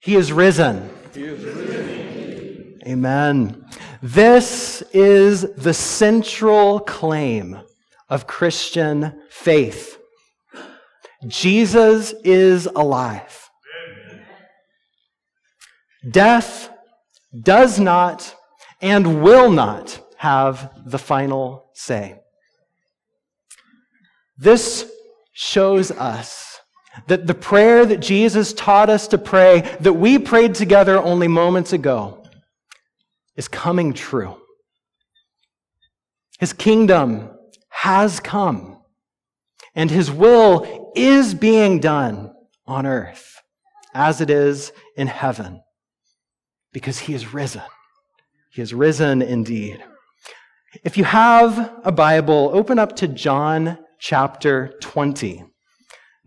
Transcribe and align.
He 0.00 0.14
is 0.16 0.32
risen. 0.32 0.90
He 1.14 1.24
is 1.24 1.44
risen. 1.44 2.80
Amen. 2.86 3.64
This 4.02 4.82
is 4.92 5.42
the 5.54 5.74
central 5.74 6.80
claim 6.80 7.58
of 8.08 8.26
Christian 8.26 9.20
faith. 9.30 9.98
Jesus 11.26 12.14
is 12.24 12.66
alive. 12.66 13.50
Death 16.08 16.70
does 17.42 17.80
not 17.80 18.34
and 18.80 19.22
will 19.22 19.50
not 19.50 20.00
have 20.18 20.70
the 20.84 20.98
final 20.98 21.70
say. 21.74 22.20
This 24.38 24.90
shows 25.32 25.90
us 25.90 26.45
that 27.06 27.26
the 27.26 27.34
prayer 27.34 27.84
that 27.86 28.00
Jesus 28.00 28.52
taught 28.52 28.90
us 28.90 29.08
to 29.08 29.18
pray, 29.18 29.76
that 29.80 29.94
we 29.94 30.18
prayed 30.18 30.54
together 30.54 30.98
only 30.98 31.28
moments 31.28 31.72
ago, 31.72 32.24
is 33.36 33.48
coming 33.48 33.92
true. 33.92 34.36
His 36.38 36.52
kingdom 36.52 37.30
has 37.68 38.20
come, 38.20 38.82
and 39.74 39.90
his 39.90 40.10
will 40.10 40.92
is 40.96 41.34
being 41.34 41.80
done 41.80 42.32
on 42.66 42.86
earth 42.86 43.40
as 43.94 44.20
it 44.20 44.30
is 44.30 44.72
in 44.96 45.06
heaven, 45.06 45.62
because 46.72 46.98
he 46.98 47.14
is 47.14 47.32
risen. 47.32 47.62
He 48.50 48.62
is 48.62 48.74
risen 48.74 49.22
indeed. 49.22 49.82
If 50.84 50.98
you 50.98 51.04
have 51.04 51.80
a 51.84 51.92
Bible, 51.92 52.50
open 52.52 52.78
up 52.78 52.96
to 52.96 53.08
John 53.08 53.78
chapter 53.98 54.74
20. 54.80 55.44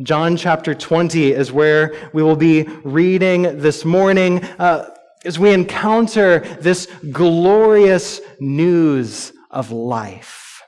John 0.01 0.37
chapter 0.37 0.73
20 0.73 1.33
is 1.33 1.51
where 1.51 2.09
we 2.13 2.23
will 2.23 2.37
be 2.37 2.63
reading 2.85 3.41
this 3.59 3.83
morning 3.83 4.41
uh, 4.57 4.89
as 5.25 5.37
we 5.37 5.51
encounter 5.51 6.39
this 6.61 6.87
glorious 7.11 8.21
news 8.39 9.33
of 9.51 9.71
life. 9.71 10.61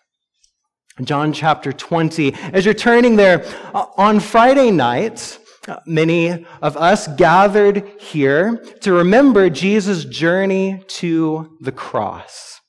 John 1.02 1.32
chapter 1.32 1.72
20. 1.72 2.34
As 2.52 2.66
you're 2.66 2.74
turning 2.74 3.16
there, 3.16 3.46
uh, 3.74 3.86
on 3.96 4.20
Friday 4.20 4.70
night, 4.70 5.40
uh, 5.66 5.78
many 5.86 6.46
of 6.62 6.76
us 6.76 7.08
gathered 7.08 7.88
here 8.02 8.58
to 8.82 8.92
remember 8.92 9.50
Jesus' 9.50 10.04
journey 10.04 10.84
to 10.88 11.58
the 11.62 11.72
cross, 11.72 12.60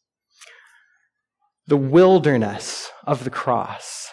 the 1.67 1.77
wilderness 1.77 2.89
of 3.05 3.25
the 3.25 3.31
cross. 3.31 4.12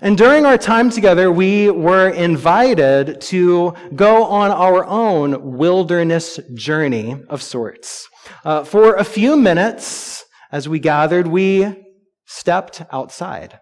And 0.00 0.16
during 0.16 0.46
our 0.46 0.56
time 0.56 0.90
together, 0.90 1.32
we 1.32 1.68
were 1.68 2.10
invited 2.10 3.20
to 3.22 3.74
go 3.94 4.24
on 4.24 4.52
our 4.52 4.84
own 4.84 5.56
wilderness 5.56 6.38
journey 6.54 7.16
of 7.28 7.42
sorts. 7.42 8.08
Uh, 8.44 8.62
for 8.62 8.94
a 8.94 9.04
few 9.04 9.36
minutes, 9.36 10.24
as 10.52 10.68
we 10.68 10.78
gathered, 10.78 11.26
we 11.26 11.74
stepped 12.24 12.82
outside 12.92 13.58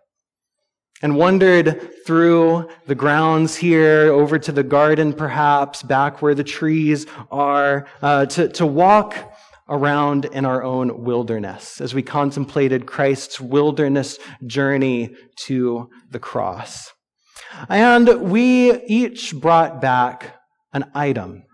and 1.00 1.16
wandered 1.16 1.90
through 2.06 2.68
the 2.86 2.94
grounds 2.94 3.56
here, 3.56 4.12
over 4.12 4.38
to 4.38 4.52
the 4.52 4.62
garden 4.62 5.12
perhaps, 5.12 5.82
back 5.82 6.22
where 6.22 6.34
the 6.34 6.44
trees 6.44 7.06
are, 7.30 7.86
uh, 8.02 8.26
to, 8.26 8.48
to 8.48 8.66
walk 8.66 9.31
around 9.68 10.24
in 10.26 10.44
our 10.44 10.62
own 10.62 11.04
wilderness 11.04 11.80
as 11.80 11.94
we 11.94 12.02
contemplated 12.02 12.86
Christ's 12.86 13.40
wilderness 13.40 14.18
journey 14.46 15.14
to 15.46 15.88
the 16.10 16.18
cross. 16.18 16.92
And 17.68 18.30
we 18.30 18.82
each 18.84 19.34
brought 19.34 19.80
back 19.80 20.36
an 20.72 20.90
item 20.94 21.44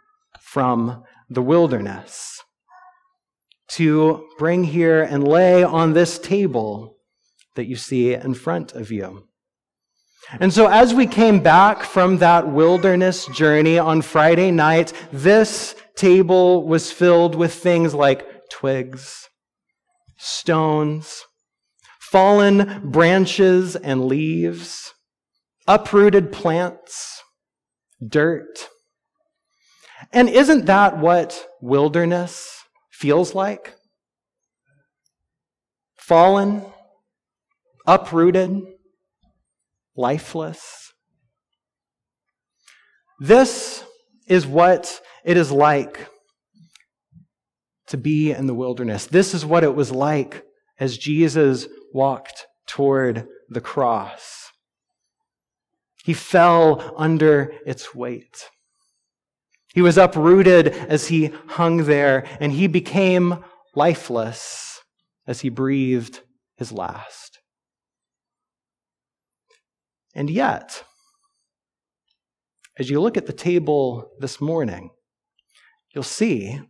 from 0.41 1.05
the 1.29 1.43
wilderness 1.43 2.41
to 3.73 4.27
bring 4.39 4.65
here 4.65 5.03
and 5.03 5.27
lay 5.27 5.63
on 5.63 5.93
this 5.93 6.19
table 6.19 6.97
that 7.55 7.67
you 7.67 7.77
see 7.77 8.15
in 8.15 8.35
front 8.35 8.73
of 8.73 8.91
you. 8.91 9.25
And 10.41 10.53
so, 10.53 10.67
as 10.67 10.93
we 10.93 11.07
came 11.07 11.43
back 11.43 11.83
from 11.83 12.19
that 12.19 12.49
wilderness 12.49 13.27
journey 13.29 13.79
on 13.79 14.03
Friday 14.03 14.51
night, 14.51 14.93
this 15.11 15.75
table 15.99 16.67
was 16.67 16.93
filled 16.93 17.35
with 17.35 17.53
things 17.53 17.93
like 17.95 18.49
twigs, 18.51 19.29
stones, 20.17 21.25
fallen 22.01 22.91
branches 22.91 23.77
and 23.77 24.07
leaves, 24.07 24.95
uprooted 25.67 26.33
plants, 26.33 27.23
dirt. 28.07 28.69
And 30.13 30.29
isn't 30.29 30.67
that 30.67 30.99
what 30.99 31.47
wilderness 31.61 32.63
feels 32.91 33.35
like? 33.35 33.75
Fallen, 35.97 36.65
uprooted, 37.87 38.63
lifeless. 39.97 40.93
This 43.21 43.85
is 44.29 44.47
what 44.47 45.01
it 45.29 45.37
is 45.37 45.53
like 45.53 46.09
to 47.87 47.99
be 47.99 48.31
in 48.31 48.47
the 48.47 48.55
wilderness. 48.55 49.05
This 49.05 49.35
is 49.35 49.45
what 49.45 49.63
it 49.63 49.75
was 49.75 49.93
like 49.93 50.43
as 50.81 50.97
Jesus 50.97 51.69
walked 51.93 52.47
toward 52.67 53.29
the 53.51 53.61
cross. 53.61 54.47
He 56.03 56.15
fell 56.15 56.95
under 56.97 57.53
its 57.67 57.95
weight. 57.95 58.49
He 59.75 59.83
was 59.83 59.99
uprooted 59.99 60.69
as 60.69 61.09
he 61.09 61.27
hung 61.47 61.85
there, 61.85 62.27
and 62.41 62.53
he 62.53 62.67
became 62.67 63.45
lifeless 63.75 64.81
as 65.27 65.41
he 65.41 65.51
breathed 65.51 66.21
his 66.57 66.73
last. 66.73 67.39
And 70.15 70.31
yet, 70.31 70.85
as 72.79 72.89
you 72.89 72.99
look 72.99 73.19
at 73.19 73.27
the 73.27 73.35
table 73.35 74.09
this 74.21 74.41
morning, 74.41 74.89
you'll 75.95 76.03
see 76.03 76.61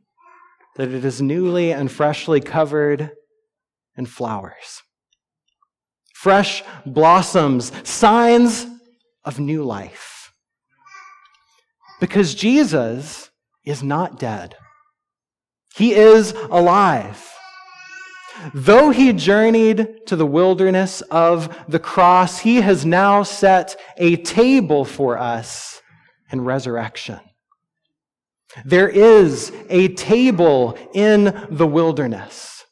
that 0.77 0.89
it 0.89 1.05
is 1.05 1.21
newly 1.21 1.73
and 1.73 1.91
freshly 1.91 2.41
covered 2.41 3.11
in 3.97 4.07
flowers. 4.07 4.83
Fresh 6.15 6.63
blossoms, 6.87 7.73
signs 7.89 8.67
of 9.25 9.39
new 9.39 9.65
life. 9.65 10.33
Because 12.01 12.35
Jesus 12.35 13.31
is 13.65 13.83
not 13.83 14.19
dead, 14.19 14.55
He 15.75 15.95
is 15.95 16.33
alive. 16.51 17.25
Though 18.55 18.91
he 18.91 19.13
journeyed 19.13 20.07
to 20.07 20.17
the 20.17 20.27
wilderness 20.27 21.01
of 21.11 21.65
the 21.69 21.79
cross, 21.81 22.39
he 22.39 22.61
has 22.61 22.87
now 22.87 23.23
set 23.25 23.75
a 23.97 24.17
table 24.17 24.85
for 24.85 25.19
us 25.19 25.83
in 26.31 26.43
resurrection. 26.43 27.19
There 28.65 28.89
is 28.89 29.53
a 29.69 29.89
table 29.89 30.79
in 30.93 31.47
the 31.51 31.67
wilderness. 31.67 32.65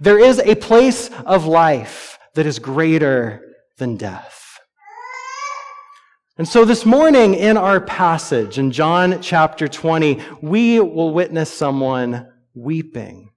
There 0.00 0.18
is 0.18 0.38
a 0.38 0.54
place 0.54 1.10
of 1.26 1.46
life 1.46 2.18
that 2.34 2.46
is 2.46 2.58
greater 2.58 3.42
than 3.78 3.96
death. 3.96 4.58
And 6.36 6.48
so 6.48 6.64
this 6.64 6.84
morning 6.84 7.34
in 7.34 7.56
our 7.56 7.80
passage 7.80 8.58
in 8.58 8.72
John 8.72 9.22
chapter 9.22 9.68
20, 9.68 10.20
we 10.42 10.80
will 10.80 11.12
witness 11.12 11.52
someone 11.52 12.28
weeping 12.54 13.30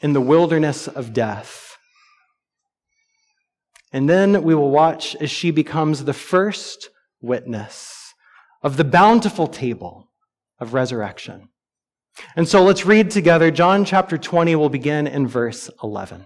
in 0.00 0.14
the 0.14 0.20
wilderness 0.20 0.88
of 0.88 1.12
death. 1.12 1.76
And 3.92 4.08
then 4.08 4.42
we 4.42 4.54
will 4.54 4.70
watch 4.70 5.14
as 5.16 5.30
she 5.30 5.50
becomes 5.50 6.04
the 6.04 6.14
first 6.14 6.88
witness 7.20 8.14
of 8.62 8.76
the 8.76 8.84
bountiful 8.84 9.46
table 9.46 10.09
of 10.60 10.74
resurrection. 10.74 11.48
And 12.36 12.46
so 12.48 12.62
let's 12.62 12.84
read 12.84 13.10
together. 13.10 13.50
John 13.50 13.84
chapter 13.84 14.18
20 14.18 14.56
will 14.56 14.68
begin 14.68 15.06
in 15.06 15.26
verse 15.26 15.70
11. 15.82 16.24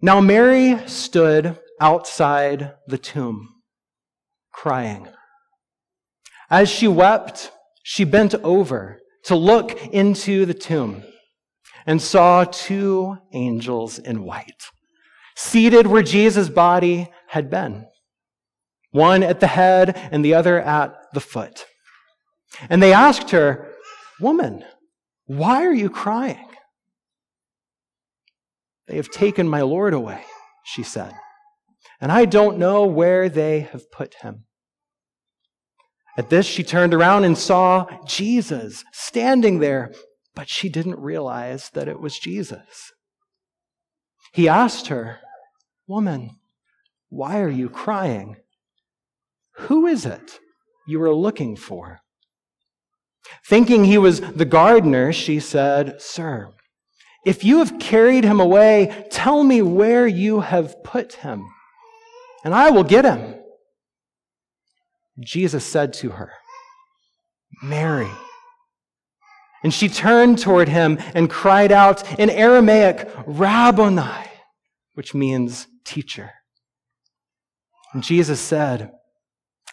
Now 0.00 0.20
Mary 0.20 0.78
stood 0.86 1.58
outside 1.80 2.74
the 2.86 2.98
tomb, 2.98 3.48
crying. 4.52 5.08
As 6.50 6.68
she 6.68 6.86
wept, 6.86 7.50
she 7.82 8.04
bent 8.04 8.34
over 8.36 9.00
to 9.24 9.34
look 9.34 9.86
into 9.86 10.44
the 10.44 10.54
tomb 10.54 11.02
and 11.86 12.02
saw 12.02 12.44
two 12.44 13.16
angels 13.32 13.98
in 13.98 14.24
white, 14.24 14.70
seated 15.36 15.86
where 15.86 16.02
Jesus' 16.02 16.48
body 16.48 17.08
had 17.28 17.48
been 17.48 17.86
one 18.96 19.22
at 19.22 19.40
the 19.40 19.46
head 19.46 19.96
and 20.10 20.24
the 20.24 20.34
other 20.34 20.58
at 20.58 20.95
the 21.12 21.20
foot. 21.20 21.66
And 22.68 22.82
they 22.82 22.92
asked 22.92 23.30
her, 23.30 23.72
Woman, 24.20 24.64
why 25.26 25.64
are 25.64 25.74
you 25.74 25.90
crying? 25.90 26.48
They 28.86 28.96
have 28.96 29.10
taken 29.10 29.48
my 29.48 29.62
Lord 29.62 29.94
away, 29.94 30.22
she 30.64 30.82
said, 30.82 31.12
and 32.00 32.12
I 32.12 32.24
don't 32.24 32.58
know 32.58 32.86
where 32.86 33.28
they 33.28 33.60
have 33.60 33.90
put 33.90 34.14
him. 34.22 34.44
At 36.16 36.30
this, 36.30 36.46
she 36.46 36.62
turned 36.62 36.94
around 36.94 37.24
and 37.24 37.36
saw 37.36 37.86
Jesus 38.06 38.84
standing 38.92 39.58
there, 39.58 39.92
but 40.34 40.48
she 40.48 40.68
didn't 40.68 40.98
realize 40.98 41.70
that 41.70 41.88
it 41.88 42.00
was 42.00 42.18
Jesus. 42.18 42.92
He 44.32 44.48
asked 44.48 44.86
her, 44.86 45.20
Woman, 45.86 46.36
why 47.08 47.40
are 47.40 47.50
you 47.50 47.68
crying? 47.68 48.36
Who 49.52 49.86
is 49.86 50.06
it 50.06 50.38
you 50.86 50.98
were 50.98 51.14
looking 51.14 51.56
for? 51.56 52.00
Thinking 53.48 53.84
he 53.84 53.98
was 53.98 54.20
the 54.20 54.44
gardener, 54.44 55.12
she 55.12 55.40
said, 55.40 56.00
Sir, 56.00 56.52
if 57.24 57.42
you 57.42 57.58
have 57.58 57.78
carried 57.78 58.24
him 58.24 58.38
away, 58.38 59.06
tell 59.10 59.42
me 59.42 59.62
where 59.62 60.06
you 60.06 60.40
have 60.40 60.82
put 60.84 61.14
him, 61.14 61.44
and 62.44 62.54
I 62.54 62.70
will 62.70 62.84
get 62.84 63.04
him. 63.04 63.34
Jesus 65.18 65.64
said 65.64 65.92
to 65.94 66.10
her, 66.10 66.30
Mary. 67.62 68.10
And 69.64 69.74
she 69.74 69.88
turned 69.88 70.38
toward 70.38 70.68
him 70.68 70.98
and 71.14 71.28
cried 71.28 71.72
out 71.72 72.18
in 72.18 72.30
Aramaic, 72.30 73.10
Rabboni, 73.26 74.30
which 74.94 75.14
means 75.14 75.66
teacher. 75.84 76.30
And 77.92 78.02
Jesus 78.04 78.40
said, 78.40 78.92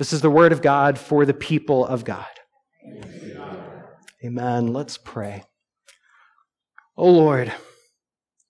This 0.00 0.14
is 0.14 0.22
the 0.22 0.30
word 0.30 0.52
of 0.52 0.62
God 0.62 0.98
for 0.98 1.26
the 1.26 1.34
people 1.34 1.84
of 1.84 2.06
God. 2.06 2.24
Amen. 4.24 4.72
Let's 4.72 4.96
pray. 4.96 5.44
Oh 6.96 7.10
Lord, 7.10 7.52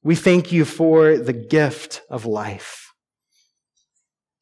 we 0.04 0.14
thank 0.14 0.52
you 0.52 0.64
for 0.64 1.16
the 1.16 1.32
gift 1.32 2.02
of 2.08 2.24
life. 2.24 2.92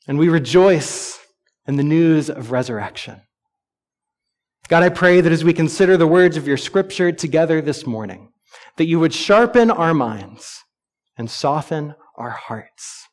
And 0.06 0.18
we 0.18 0.28
rejoice 0.28 1.18
in 1.66 1.76
the 1.76 1.82
news 1.82 2.28
of 2.28 2.52
resurrection. 2.52 3.22
God, 4.68 4.82
I 4.82 4.90
pray 4.90 5.22
that 5.22 5.32
as 5.32 5.42
we 5.42 5.54
consider 5.54 5.96
the 5.96 6.06
words 6.06 6.36
of 6.36 6.46
your 6.46 6.58
scripture 6.58 7.10
together 7.10 7.62
this 7.62 7.86
morning, 7.86 8.34
that 8.76 8.86
you 8.86 9.00
would 9.00 9.14
sharpen 9.14 9.70
our 9.70 9.94
minds 9.94 10.62
and 11.16 11.30
soften 11.30 11.94
our 12.16 12.32
hearts, 12.32 13.08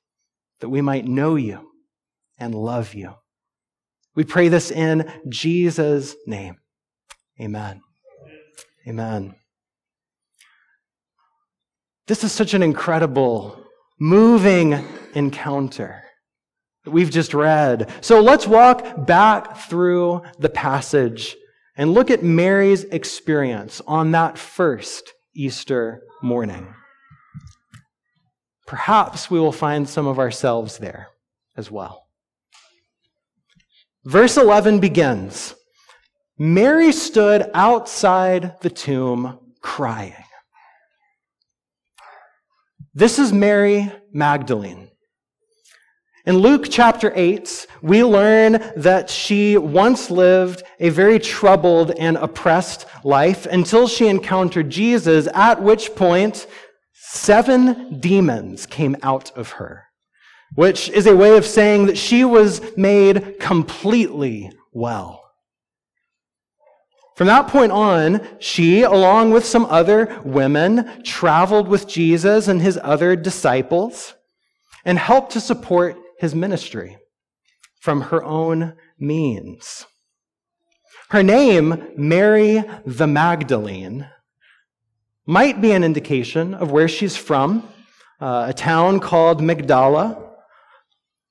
that 0.59 0.68
we 0.68 0.81
might 0.81 1.07
know 1.07 1.38
you 1.38 1.71
and 2.38 2.53
love 2.53 2.94
you. 2.94 3.13
We 4.16 4.24
pray 4.24 4.48
this 4.48 4.72
in 4.72 5.12
Jesus' 5.28 6.16
name. 6.26 6.58
Amen. 7.40 7.82
Amen. 8.88 9.36
This 12.08 12.24
is 12.24 12.32
such 12.32 12.54
an 12.54 12.64
incredible, 12.64 13.66
moving 14.00 14.86
encounter 15.16 16.04
that 16.84 16.92
we've 16.92 17.10
just 17.10 17.34
read. 17.34 17.92
So 18.02 18.22
let's 18.22 18.48
walk 18.48 19.06
back 19.06 19.58
through 19.58 20.22
the 20.40 20.50
passage 20.50 21.36
and 21.76 21.94
look 21.94 22.10
at 22.10 22.24
Mary's 22.24 22.84
experience 22.86 23.82
on 23.88 24.12
that 24.12 24.38
first 24.38 25.12
Easter 25.36 26.04
morning. 26.22 26.74
Perhaps 28.66 29.30
we 29.30 29.40
will 29.40 29.52
find 29.52 29.90
some 29.90 30.08
of 30.08 30.20
ourselves 30.20 30.78
there 30.78 31.08
as 31.58 31.70
well. 31.70 32.05
Verse 34.06 34.38
11 34.38 34.80
begins 34.80 35.56
Mary 36.38 36.92
stood 36.92 37.50
outside 37.54 38.62
the 38.62 38.69
tomb 38.69 39.40
crying. 39.62 40.13
This 42.94 43.19
is 43.19 43.34
Mary 43.34 43.92
Magdalene. 44.13 44.90
In 46.25 46.38
Luke 46.38 46.68
chapter 46.69 47.12
8, 47.16 47.68
we 47.81 48.04
learn 48.04 48.54
that 48.75 49.10
she 49.10 49.57
once 49.57 50.10
lived 50.10 50.63
a 50.80 50.90
very 50.90 51.19
troubled 51.19 51.92
and 51.92 52.18
oppressed 52.18 52.86
life 53.04 53.46
until 53.46 53.88
she 53.88 54.07
encountered 54.07 54.69
Jesus, 54.69 55.28
at 55.34 55.62
which 55.62 55.94
point 55.96 56.48
seven 56.94 58.00
demons 58.00 58.66
came 58.66 58.96
out 59.04 59.36
of 59.38 59.52
her, 59.52 59.86
which 60.56 60.90
is 60.90 61.06
a 61.06 61.16
way 61.16 61.38
of 61.38 61.46
saying 61.46 61.86
that 61.86 61.98
she 61.98 62.24
was 62.24 62.62
made 62.75 63.40
completely 63.40 64.52
well. 64.74 65.22
From 67.16 67.28
that 67.28 67.48
point 67.48 67.72
on, 67.72 68.28
she, 68.40 68.81
along 68.81 69.31
with 69.31 69.46
some 69.46 69.66
other 69.68 70.22
women, 70.25 71.02
traveled 71.04 71.69
with 71.69 71.88
Jesus 71.88 72.50
and 72.50 72.62
his 72.62 72.78
other 72.84 73.16
disciples 73.16 74.16
and 74.84 75.00
helped 75.00 75.31
to 75.31 75.40
support 75.40 75.98
his 76.19 76.36
ministry 76.36 76.98
from 77.80 78.02
her 78.02 78.24
own 78.24 78.75
means. 79.00 79.86
Her 81.10 81.24
name, 81.24 81.88
Mary 81.96 82.63
the 82.86 83.07
Magdalene, 83.07 84.10
might 85.25 85.62
be 85.62 85.72
an 85.72 85.84
indication 85.84 86.54
of 86.54 86.72
where 86.72 86.88
she's 86.88 87.16
from, 87.16 87.68
uh, 88.19 88.48
a 88.50 88.54
town 88.54 89.00
called 89.00 89.42
Magdala. 89.42 90.35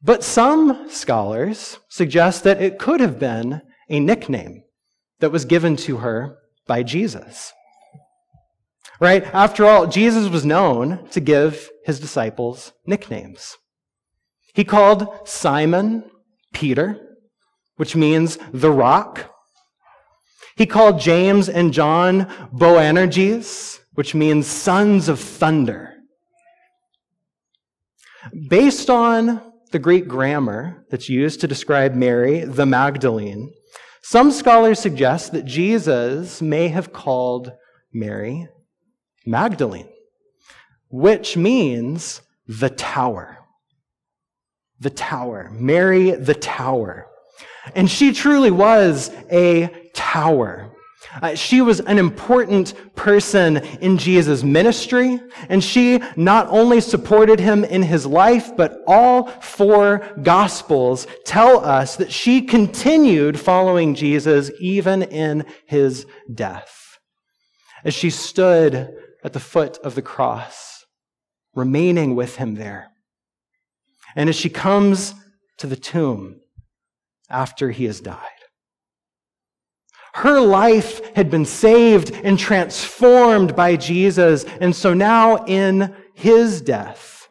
But 0.05 0.23
some 0.23 0.91
scholars 0.91 1.79
suggest 1.89 2.45
that 2.45 2.63
it 2.63 2.79
could 2.79 3.01
have 3.01 3.19
been 3.19 3.63
a 3.89 4.01
nickname 4.01 4.63
that 5.21 5.33
was 5.33 5.47
given 5.47 5.77
to 5.77 5.99
her 5.99 6.37
by 6.67 6.83
Jesus. 6.83 7.55
Right? 9.01 9.25
After 9.35 9.65
all, 9.65 9.87
Jesus 9.87 10.29
was 10.29 10.45
known 10.45 11.09
to 11.09 11.21
give 11.21 11.71
his 11.87 11.99
disciples 11.99 12.73
nicknames. 12.87 13.57
He 14.53 14.63
called 14.63 15.27
Simon 15.27 16.05
Peter, 16.53 17.17
which 17.77 17.97
means 17.97 18.39
the 18.53 18.71
rock. 18.71 19.31
He 20.55 20.67
called 20.67 21.01
James 21.01 21.49
and 21.49 21.73
John 21.73 22.31
Boanerges, 22.53 23.81
which 23.95 24.15
means 24.15 24.47
sons 24.47 25.09
of 25.09 25.19
thunder. 25.19 25.95
Based 28.49 28.91
on 28.91 29.54
the 29.75 29.79
Greek 29.81 30.09
grammar 30.09 30.87
that's 30.91 31.11
used 31.11 31.41
to 31.41 31.49
describe 31.49 31.95
Mary, 31.95 32.45
the 32.45 32.65
Magdalene, 32.65 33.53
some 34.03 34.31
scholars 34.31 34.79
suggest 34.79 35.33
that 35.33 35.45
Jesus 35.45 36.41
may 36.41 36.69
have 36.69 36.93
called 36.93 37.53
Mary 37.93 38.49
Magdalene, 39.27 39.89
which 40.89 41.37
means 41.37 42.23
the 42.47 42.71
tower 42.71 43.45
the 44.81 44.91
tower. 44.91 45.51
Mary 45.53 46.11
the 46.13 46.35
tower. 46.35 47.07
And 47.75 47.91
she 47.91 48.13
truly 48.13 48.51
was 48.51 49.11
a 49.33 49.71
tower. 49.95 50.71
Uh, 51.23 51.35
she 51.35 51.61
was 51.61 51.81
an 51.81 51.99
important 51.99 52.75
person 52.97 53.59
in 53.81 53.99
Jesus' 53.99 54.43
ministry, 54.43 55.21
and 55.49 55.63
she 55.63 56.03
not 56.17 56.47
only 56.49 56.81
supported 56.81 57.41
him 57.41 57.65
in 57.65 57.83
his 57.83 58.07
life, 58.07 58.57
but 58.57 58.83
all 58.87 59.27
four 59.41 59.99
gospels 60.23 61.07
tell 61.25 61.65
us 61.65 61.97
that 61.97 62.13
she 62.13 62.43
continued 62.43 63.39
following 63.39 63.95
Jesus 63.95 64.51
even 64.59 65.03
in 65.03 65.45
his 65.67 66.07
death. 66.33 66.99
As 67.85 67.95
she 67.95 68.11
stood 68.11 68.95
at 69.23 69.33
the 69.33 69.41
foot 69.41 69.79
of 69.79 69.95
the 69.95 70.03
cross, 70.03 70.85
remaining 71.55 72.15
with 72.15 72.37
him 72.37 72.55
there. 72.55 72.91
And 74.17 74.29
as 74.29 74.37
she 74.37 74.49
comes 74.49 75.15
to 75.59 75.67
the 75.67 75.77
tomb 75.77 76.41
after 77.31 77.71
he 77.71 77.85
has 77.85 78.01
died, 78.01 78.34
her 80.15 80.41
life 80.41 81.15
had 81.17 81.29
been 81.29 81.45
saved 81.45 82.13
and 82.13 82.39
transformed 82.39 83.57
by 83.57 83.75
Jesus. 83.75 84.45
And 84.61 84.75
so 84.75 84.95
now 84.95 85.45
in 85.45 85.95
his 86.15 86.61
death, 86.61 87.29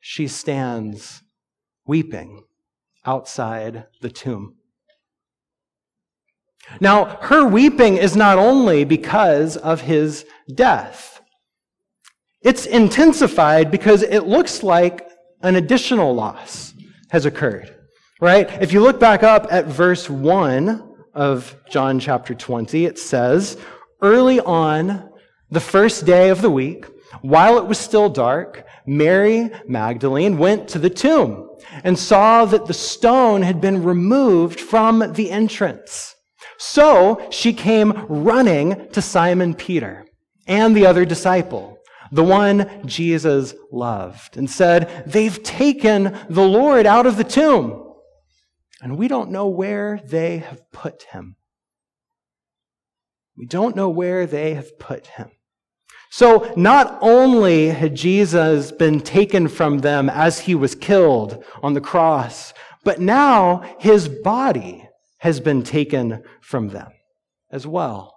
she 0.00 0.28
stands 0.28 1.22
weeping 1.86 2.44
outside 3.06 3.86
the 4.02 4.10
tomb. 4.10 4.56
Now, 6.78 7.18
her 7.22 7.46
weeping 7.46 7.96
is 7.96 8.16
not 8.16 8.38
only 8.38 8.84
because 8.84 9.56
of 9.56 9.82
his 9.82 10.26
death. 10.52 11.22
It's 12.42 12.66
intensified 12.66 13.70
because 13.70 14.02
it 14.02 14.26
looks 14.26 14.62
like 14.62 15.08
an 15.42 15.56
additional 15.56 16.14
loss 16.14 16.74
has 17.10 17.24
occurred. 17.24 17.72
Right? 18.20 18.50
If 18.62 18.72
you 18.72 18.80
look 18.80 19.00
back 19.00 19.22
up 19.22 19.46
at 19.50 19.66
verse 19.66 20.10
1 20.10 20.85
of 21.16 21.56
John 21.68 21.98
chapter 21.98 22.34
20, 22.34 22.84
it 22.84 22.98
says, 22.98 23.56
Early 24.02 24.38
on, 24.40 25.10
the 25.50 25.60
first 25.60 26.04
day 26.04 26.28
of 26.28 26.42
the 26.42 26.50
week, 26.50 26.84
while 27.22 27.58
it 27.58 27.66
was 27.66 27.78
still 27.78 28.08
dark, 28.08 28.66
Mary 28.86 29.50
Magdalene 29.66 30.38
went 30.38 30.68
to 30.68 30.78
the 30.78 30.90
tomb 30.90 31.48
and 31.82 31.98
saw 31.98 32.44
that 32.44 32.66
the 32.66 32.74
stone 32.74 33.42
had 33.42 33.60
been 33.60 33.82
removed 33.82 34.60
from 34.60 35.12
the 35.14 35.30
entrance. 35.30 36.14
So 36.58 37.26
she 37.30 37.52
came 37.52 38.06
running 38.08 38.88
to 38.92 39.02
Simon 39.02 39.54
Peter 39.54 40.06
and 40.46 40.76
the 40.76 40.86
other 40.86 41.04
disciple, 41.04 41.78
the 42.12 42.24
one 42.24 42.82
Jesus 42.86 43.54
loved, 43.72 44.36
and 44.36 44.48
said, 44.48 45.04
They've 45.06 45.42
taken 45.42 46.16
the 46.28 46.46
Lord 46.46 46.86
out 46.86 47.06
of 47.06 47.16
the 47.16 47.24
tomb, 47.24 47.85
and 48.86 48.96
we 48.96 49.08
don't 49.08 49.32
know 49.32 49.48
where 49.48 50.00
they 50.04 50.38
have 50.38 50.70
put 50.70 51.02
him. 51.10 51.34
We 53.36 53.44
don't 53.44 53.74
know 53.74 53.88
where 53.88 54.26
they 54.26 54.54
have 54.54 54.78
put 54.78 55.08
him. 55.08 55.32
So, 56.08 56.52
not 56.56 56.96
only 57.00 57.70
had 57.70 57.96
Jesus 57.96 58.70
been 58.70 59.00
taken 59.00 59.48
from 59.48 59.78
them 59.78 60.08
as 60.08 60.38
he 60.38 60.54
was 60.54 60.76
killed 60.76 61.42
on 61.64 61.74
the 61.74 61.80
cross, 61.80 62.54
but 62.84 63.00
now 63.00 63.64
his 63.80 64.08
body 64.08 64.88
has 65.18 65.40
been 65.40 65.64
taken 65.64 66.22
from 66.40 66.68
them 66.68 66.92
as 67.50 67.66
well. 67.66 68.14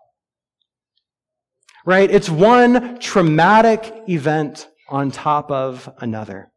Right? 1.84 2.12
It's 2.12 2.30
one 2.30 3.00
traumatic 3.00 3.92
event 4.08 4.68
on 4.88 5.10
top 5.10 5.50
of 5.50 5.90
another. 5.98 6.52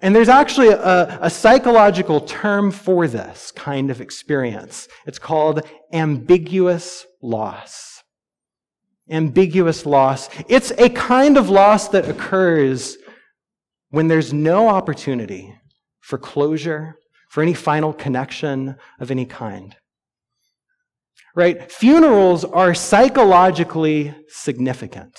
And 0.00 0.14
there's 0.14 0.28
actually 0.28 0.68
a, 0.68 1.18
a, 1.22 1.30
psychological 1.30 2.20
term 2.20 2.72
for 2.72 3.06
this 3.06 3.52
kind 3.52 3.90
of 3.90 4.00
experience. 4.00 4.88
It's 5.06 5.20
called 5.20 5.62
ambiguous 5.92 7.06
loss. 7.22 8.02
Ambiguous 9.08 9.86
loss. 9.86 10.28
It's 10.48 10.72
a 10.72 10.88
kind 10.88 11.36
of 11.36 11.48
loss 11.48 11.88
that 11.88 12.08
occurs 12.08 12.96
when 13.90 14.08
there's 14.08 14.32
no 14.32 14.68
opportunity 14.68 15.54
for 16.00 16.18
closure, 16.18 16.96
for 17.30 17.42
any 17.42 17.54
final 17.54 17.92
connection 17.92 18.76
of 18.98 19.12
any 19.12 19.24
kind. 19.24 19.76
Right? 21.36 21.70
Funerals 21.70 22.44
are 22.44 22.74
psychologically 22.74 24.14
significant 24.28 25.16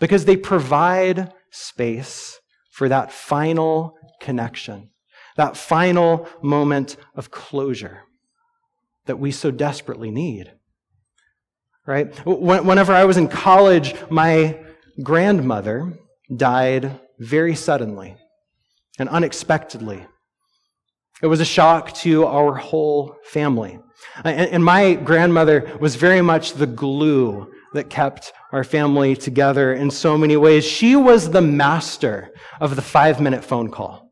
because 0.00 0.26
they 0.26 0.36
provide 0.36 1.32
space 1.50 2.38
for 2.76 2.90
that 2.90 3.10
final 3.10 3.96
connection, 4.20 4.90
that 5.38 5.56
final 5.56 6.28
moment 6.42 6.98
of 7.14 7.30
closure 7.30 8.02
that 9.06 9.18
we 9.18 9.30
so 9.30 9.50
desperately 9.50 10.10
need. 10.10 10.52
Right? 11.86 12.14
Whenever 12.26 12.92
I 12.92 13.06
was 13.06 13.16
in 13.16 13.28
college, 13.28 13.94
my 14.10 14.60
grandmother 15.02 15.94
died 16.36 17.00
very 17.18 17.54
suddenly 17.54 18.18
and 18.98 19.08
unexpectedly. 19.08 20.04
It 21.22 21.28
was 21.28 21.40
a 21.40 21.46
shock 21.46 21.94
to 22.04 22.26
our 22.26 22.56
whole 22.56 23.16
family. 23.24 23.78
And 24.22 24.62
my 24.62 24.92
grandmother 24.92 25.78
was 25.80 25.96
very 25.96 26.20
much 26.20 26.52
the 26.52 26.66
glue 26.66 27.50
that 27.76 27.88
kept 27.88 28.32
our 28.52 28.64
family 28.64 29.16
together 29.16 29.72
in 29.72 29.90
so 29.90 30.18
many 30.18 30.36
ways. 30.36 30.64
She 30.64 30.96
was 30.96 31.30
the 31.30 31.40
master 31.40 32.34
of 32.60 32.76
the 32.76 32.82
five 32.82 33.20
minute 33.20 33.44
phone 33.44 33.70
call. 33.70 34.10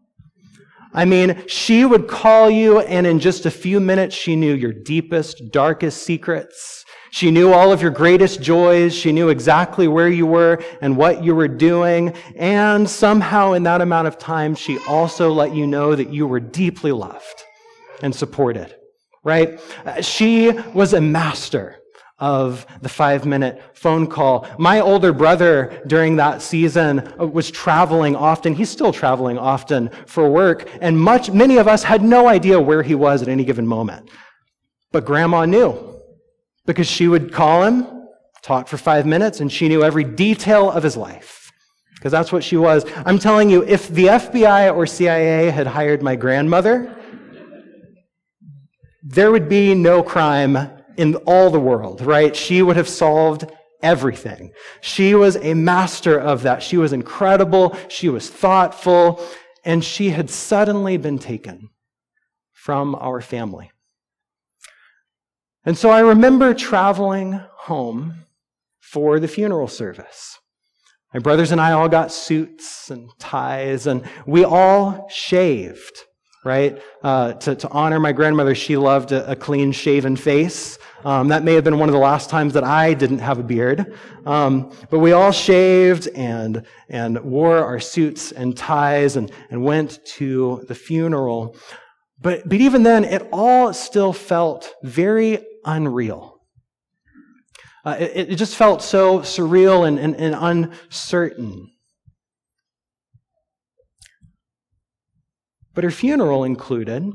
I 0.96 1.04
mean, 1.04 1.44
she 1.48 1.84
would 1.84 2.06
call 2.06 2.48
you, 2.48 2.78
and 2.78 3.04
in 3.04 3.18
just 3.18 3.46
a 3.46 3.50
few 3.50 3.80
minutes, 3.80 4.14
she 4.14 4.36
knew 4.36 4.54
your 4.54 4.72
deepest, 4.72 5.50
darkest 5.50 6.04
secrets. 6.04 6.84
She 7.10 7.32
knew 7.32 7.52
all 7.52 7.72
of 7.72 7.82
your 7.82 7.90
greatest 7.90 8.40
joys. 8.40 8.94
She 8.94 9.10
knew 9.10 9.28
exactly 9.28 9.88
where 9.88 10.08
you 10.08 10.24
were 10.26 10.62
and 10.80 10.96
what 10.96 11.24
you 11.24 11.34
were 11.34 11.48
doing. 11.48 12.14
And 12.36 12.88
somehow, 12.88 13.52
in 13.54 13.64
that 13.64 13.80
amount 13.80 14.06
of 14.06 14.18
time, 14.18 14.54
she 14.54 14.78
also 14.86 15.32
let 15.32 15.54
you 15.54 15.66
know 15.66 15.96
that 15.96 16.12
you 16.12 16.28
were 16.28 16.40
deeply 16.40 16.92
loved 16.92 17.42
and 18.02 18.14
supported, 18.14 18.74
right? 19.24 19.60
Uh, 19.84 20.00
she 20.00 20.52
was 20.74 20.92
a 20.92 21.00
master 21.00 21.78
of 22.18 22.64
the 22.80 22.88
five 22.88 23.26
minute 23.26 23.60
phone 23.74 24.06
call. 24.06 24.46
My 24.58 24.80
older 24.80 25.12
brother 25.12 25.82
during 25.86 26.16
that 26.16 26.42
season 26.42 27.12
uh, 27.20 27.26
was 27.26 27.50
traveling 27.50 28.14
often. 28.14 28.54
He's 28.54 28.70
still 28.70 28.92
traveling 28.92 29.36
often 29.36 29.90
for 30.06 30.30
work. 30.30 30.68
And 30.80 30.98
much, 30.98 31.30
many 31.30 31.56
of 31.56 31.66
us 31.66 31.82
had 31.82 32.02
no 32.02 32.28
idea 32.28 32.60
where 32.60 32.82
he 32.82 32.94
was 32.94 33.20
at 33.20 33.28
any 33.28 33.44
given 33.44 33.66
moment. 33.66 34.10
But 34.92 35.04
grandma 35.04 35.44
knew 35.44 36.00
because 36.66 36.86
she 36.86 37.08
would 37.08 37.32
call 37.32 37.64
him, 37.64 37.86
talk 38.42 38.68
for 38.68 38.76
five 38.76 39.06
minutes, 39.06 39.40
and 39.40 39.50
she 39.50 39.68
knew 39.68 39.82
every 39.82 40.04
detail 40.04 40.70
of 40.70 40.82
his 40.82 40.96
life. 40.96 41.50
Because 41.96 42.12
that's 42.12 42.30
what 42.30 42.44
she 42.44 42.56
was. 42.56 42.84
I'm 43.04 43.18
telling 43.18 43.50
you, 43.50 43.64
if 43.64 43.88
the 43.88 44.06
FBI 44.06 44.74
or 44.74 44.86
CIA 44.86 45.50
had 45.50 45.66
hired 45.66 46.02
my 46.02 46.16
grandmother, 46.16 46.94
there 49.02 49.32
would 49.32 49.48
be 49.48 49.74
no 49.74 50.02
crime 50.02 50.70
in 50.96 51.16
all 51.26 51.50
the 51.50 51.60
world, 51.60 52.00
right? 52.00 52.34
She 52.34 52.62
would 52.62 52.76
have 52.76 52.88
solved 52.88 53.50
everything. 53.82 54.52
She 54.80 55.14
was 55.14 55.36
a 55.36 55.54
master 55.54 56.18
of 56.18 56.42
that. 56.42 56.62
She 56.62 56.76
was 56.76 56.92
incredible. 56.92 57.76
She 57.88 58.08
was 58.08 58.30
thoughtful. 58.30 59.24
And 59.64 59.84
she 59.84 60.10
had 60.10 60.30
suddenly 60.30 60.96
been 60.96 61.18
taken 61.18 61.70
from 62.52 62.94
our 62.94 63.20
family. 63.20 63.70
And 65.64 65.76
so 65.78 65.90
I 65.90 66.00
remember 66.00 66.54
traveling 66.54 67.40
home 67.56 68.24
for 68.80 69.18
the 69.18 69.28
funeral 69.28 69.68
service. 69.68 70.38
My 71.12 71.20
brothers 71.20 71.52
and 71.52 71.60
I 71.60 71.72
all 71.72 71.88
got 71.88 72.12
suits 72.12 72.90
and 72.90 73.08
ties, 73.18 73.86
and 73.86 74.02
we 74.26 74.44
all 74.44 75.06
shaved, 75.08 76.00
right? 76.44 76.80
Uh, 77.02 77.32
to, 77.34 77.54
to 77.56 77.68
honor 77.70 77.98
my 77.98 78.12
grandmother, 78.12 78.54
she 78.54 78.76
loved 78.76 79.12
a, 79.12 79.30
a 79.30 79.36
clean 79.36 79.72
shaven 79.72 80.14
face. 80.14 80.78
Um, 81.04 81.28
that 81.28 81.44
may 81.44 81.54
have 81.54 81.64
been 81.64 81.78
one 81.78 81.88
of 81.88 81.92
the 81.92 81.98
last 81.98 82.30
times 82.30 82.54
that 82.54 82.64
I 82.64 82.94
didn't 82.94 83.18
have 83.18 83.38
a 83.38 83.42
beard. 83.42 83.94
Um, 84.24 84.72
but 84.90 85.00
we 85.00 85.12
all 85.12 85.32
shaved 85.32 86.08
and, 86.08 86.64
and 86.88 87.20
wore 87.22 87.58
our 87.58 87.80
suits 87.80 88.32
and 88.32 88.56
ties 88.56 89.16
and, 89.16 89.30
and 89.50 89.62
went 89.62 90.04
to 90.16 90.64
the 90.68 90.74
funeral. 90.74 91.56
But, 92.20 92.48
but 92.48 92.60
even 92.60 92.84
then, 92.84 93.04
it 93.04 93.28
all 93.32 93.74
still 93.74 94.12
felt 94.12 94.72
very 94.82 95.44
unreal. 95.64 96.40
Uh, 97.84 97.96
it, 97.98 98.30
it, 98.30 98.36
just 98.36 98.56
felt 98.56 98.82
so 98.82 99.18
surreal 99.20 99.86
and, 99.86 99.98
and, 99.98 100.16
and 100.16 100.34
uncertain. 100.34 101.70
But 105.74 105.84
her 105.84 105.90
funeral 105.90 106.44
included 106.44 107.12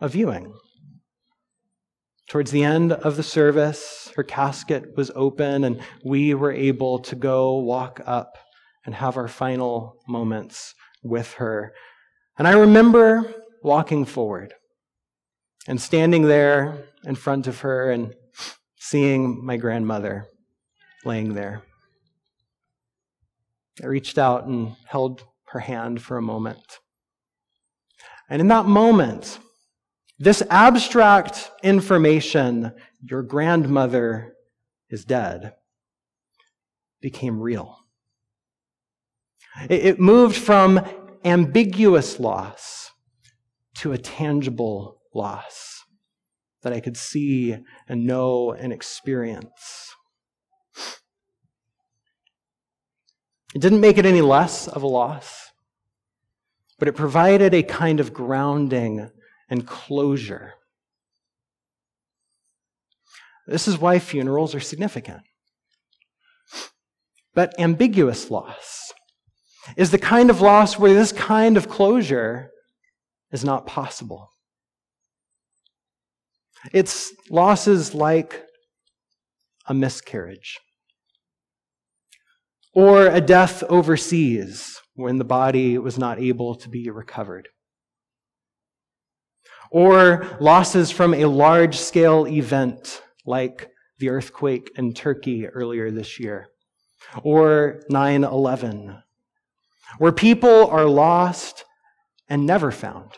a 0.00 0.08
viewing. 0.08 0.52
Towards 2.28 2.50
the 2.50 2.64
end 2.64 2.92
of 2.92 3.16
the 3.16 3.22
service, 3.22 4.12
her 4.16 4.22
casket 4.22 4.96
was 4.96 5.10
open, 5.14 5.64
and 5.64 5.80
we 6.04 6.34
were 6.34 6.52
able 6.52 6.98
to 6.98 7.16
go 7.16 7.56
walk 7.56 8.00
up 8.04 8.36
and 8.84 8.94
have 8.94 9.16
our 9.16 9.28
final 9.28 9.96
moments 10.06 10.74
with 11.02 11.32
her. 11.34 11.72
And 12.36 12.46
I 12.46 12.52
remember 12.52 13.34
walking 13.62 14.04
forward 14.04 14.54
and 15.66 15.80
standing 15.80 16.22
there 16.22 16.84
in 17.04 17.14
front 17.14 17.46
of 17.46 17.60
her 17.60 17.90
and 17.90 18.14
seeing 18.76 19.44
my 19.44 19.56
grandmother 19.56 20.26
laying 21.04 21.34
there. 21.34 21.62
I 23.82 23.86
reached 23.86 24.18
out 24.18 24.46
and 24.46 24.74
held 24.86 25.22
her 25.46 25.60
hand 25.60 26.02
for 26.02 26.16
a 26.16 26.22
moment. 26.22 26.78
And 28.28 28.40
in 28.40 28.48
that 28.48 28.66
moment, 28.66 29.38
this 30.18 30.42
abstract 30.50 31.50
information, 31.62 32.72
your 33.00 33.22
grandmother 33.22 34.34
is 34.90 35.04
dead, 35.04 35.54
became 37.00 37.40
real. 37.40 37.78
It 39.68 39.98
moved 39.98 40.36
from 40.36 40.80
ambiguous 41.24 42.20
loss 42.20 42.90
to 43.76 43.92
a 43.92 43.98
tangible 43.98 45.00
loss 45.14 45.84
that 46.62 46.72
I 46.72 46.80
could 46.80 46.96
see 46.96 47.56
and 47.88 48.06
know 48.06 48.52
and 48.52 48.72
experience. 48.72 49.94
It 53.54 53.62
didn't 53.62 53.80
make 53.80 53.98
it 53.98 54.06
any 54.06 54.20
less 54.20 54.68
of 54.68 54.82
a 54.82 54.86
loss, 54.86 55.47
but 56.78 56.88
it 56.88 56.94
provided 56.94 57.54
a 57.54 57.62
kind 57.62 58.00
of 58.00 58.12
grounding 58.12 59.10
and 59.48 59.66
closure. 59.66 60.54
This 63.46 63.66
is 63.66 63.78
why 63.78 63.98
funerals 63.98 64.54
are 64.54 64.60
significant. 64.60 65.22
But 67.34 67.58
ambiguous 67.58 68.30
loss 68.30 68.92
is 69.76 69.90
the 69.90 69.98
kind 69.98 70.30
of 70.30 70.40
loss 70.40 70.78
where 70.78 70.94
this 70.94 71.12
kind 71.12 71.56
of 71.56 71.68
closure 71.68 72.50
is 73.32 73.44
not 73.44 73.66
possible. 73.66 74.30
It's 76.72 77.12
losses 77.30 77.94
like 77.94 78.44
a 79.66 79.74
miscarriage 79.74 80.58
or 82.74 83.06
a 83.06 83.20
death 83.20 83.62
overseas 83.64 84.80
when 84.98 85.16
the 85.16 85.24
body 85.24 85.78
was 85.78 85.96
not 85.96 86.18
able 86.18 86.56
to 86.56 86.68
be 86.68 86.90
recovered, 86.90 87.48
or 89.70 90.26
losses 90.40 90.90
from 90.90 91.14
a 91.14 91.26
large 91.26 91.78
scale 91.78 92.26
event 92.26 93.00
like 93.24 93.70
the 93.98 94.08
earthquake 94.08 94.72
in 94.76 94.92
Turkey 94.92 95.46
earlier 95.46 95.92
this 95.92 96.18
year, 96.18 96.48
or 97.22 97.80
9 97.88 98.24
11, 98.24 99.00
where 99.98 100.10
people 100.10 100.66
are 100.66 100.86
lost 100.86 101.64
and 102.28 102.44
never 102.44 102.72
found. 102.72 103.12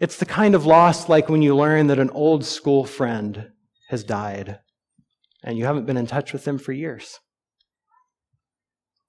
It's 0.00 0.16
the 0.16 0.26
kind 0.26 0.56
of 0.56 0.66
loss 0.66 1.08
like 1.08 1.28
when 1.28 1.40
you 1.40 1.54
learn 1.54 1.86
that 1.86 2.00
an 2.00 2.10
old 2.10 2.44
school 2.44 2.84
friend 2.84 3.52
has 3.90 4.02
died 4.02 4.58
and 5.44 5.56
you 5.56 5.66
haven't 5.66 5.86
been 5.86 5.96
in 5.96 6.08
touch 6.08 6.32
with 6.32 6.44
them 6.44 6.58
for 6.58 6.72
years. 6.72 7.20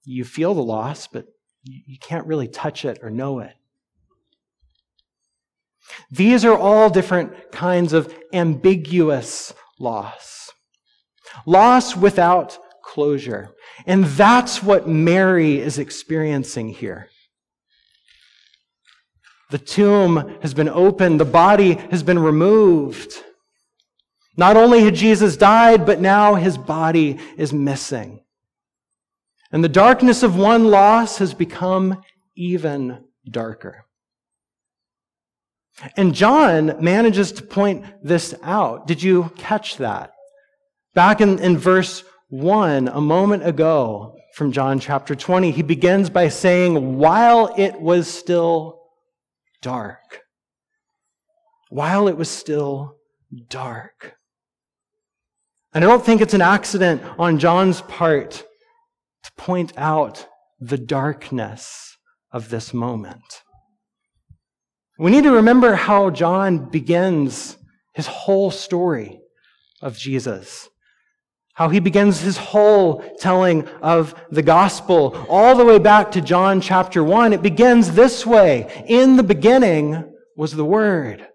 You 0.06 0.24
feel 0.24 0.54
the 0.54 0.62
loss, 0.62 1.08
but 1.08 1.26
you 1.64 1.98
can't 1.98 2.26
really 2.26 2.48
touch 2.48 2.84
it 2.84 3.00
or 3.02 3.10
know 3.10 3.40
it. 3.40 3.54
These 6.10 6.44
are 6.44 6.56
all 6.56 6.88
different 6.88 7.50
kinds 7.50 7.92
of 7.92 8.14
ambiguous 8.32 9.52
loss. 9.80 10.50
Loss 11.44 11.96
without 11.96 12.58
closure. 12.82 13.50
And 13.84 14.04
that's 14.04 14.62
what 14.62 14.88
Mary 14.88 15.58
is 15.58 15.78
experiencing 15.78 16.68
here. 16.68 17.08
The 19.50 19.58
tomb 19.58 20.38
has 20.40 20.54
been 20.54 20.68
opened, 20.68 21.20
the 21.20 21.24
body 21.24 21.74
has 21.74 22.02
been 22.02 22.18
removed. 22.18 23.12
Not 24.36 24.56
only 24.56 24.84
had 24.84 24.94
Jesus 24.94 25.36
died, 25.36 25.84
but 25.84 26.00
now 26.00 26.34
his 26.34 26.56
body 26.58 27.18
is 27.36 27.52
missing. 27.52 28.20
And 29.56 29.64
the 29.64 29.70
darkness 29.70 30.22
of 30.22 30.36
one 30.36 30.66
loss 30.66 31.16
has 31.16 31.32
become 31.32 32.02
even 32.36 33.02
darker. 33.26 33.86
And 35.96 36.14
John 36.14 36.76
manages 36.84 37.32
to 37.32 37.42
point 37.42 37.86
this 38.02 38.34
out. 38.42 38.86
Did 38.86 39.02
you 39.02 39.32
catch 39.38 39.78
that? 39.78 40.12
Back 40.94 41.22
in, 41.22 41.38
in 41.38 41.56
verse 41.56 42.04
1, 42.28 42.88
a 42.88 43.00
moment 43.00 43.46
ago 43.46 44.18
from 44.34 44.52
John 44.52 44.78
chapter 44.78 45.14
20, 45.14 45.52
he 45.52 45.62
begins 45.62 46.10
by 46.10 46.28
saying, 46.28 46.98
While 46.98 47.54
it 47.56 47.80
was 47.80 48.12
still 48.12 48.82
dark. 49.62 50.20
While 51.70 52.08
it 52.08 52.18
was 52.18 52.28
still 52.28 52.98
dark. 53.48 54.18
And 55.72 55.82
I 55.82 55.86
don't 55.86 56.04
think 56.04 56.20
it's 56.20 56.34
an 56.34 56.42
accident 56.42 57.02
on 57.18 57.38
John's 57.38 57.80
part 57.80 58.45
point 59.36 59.72
out 59.76 60.26
the 60.60 60.78
darkness 60.78 61.96
of 62.32 62.48
this 62.48 62.72
moment. 62.72 63.42
We 64.98 65.10
need 65.10 65.24
to 65.24 65.32
remember 65.32 65.74
how 65.74 66.10
John 66.10 66.70
begins 66.70 67.58
his 67.94 68.06
whole 68.06 68.50
story 68.50 69.20
of 69.82 69.96
Jesus. 69.96 70.68
How 71.54 71.68
he 71.68 71.80
begins 71.80 72.20
his 72.20 72.36
whole 72.36 73.02
telling 73.18 73.66
of 73.82 74.14
the 74.30 74.42
gospel 74.42 75.26
all 75.28 75.54
the 75.54 75.64
way 75.64 75.78
back 75.78 76.12
to 76.12 76.20
John 76.20 76.60
chapter 76.60 77.02
1. 77.02 77.32
It 77.32 77.42
begins 77.42 77.92
this 77.92 78.26
way. 78.26 78.84
In 78.86 79.16
the 79.16 79.22
beginning 79.22 80.12
was 80.36 80.52
the 80.52 80.64
Word. 80.64 81.26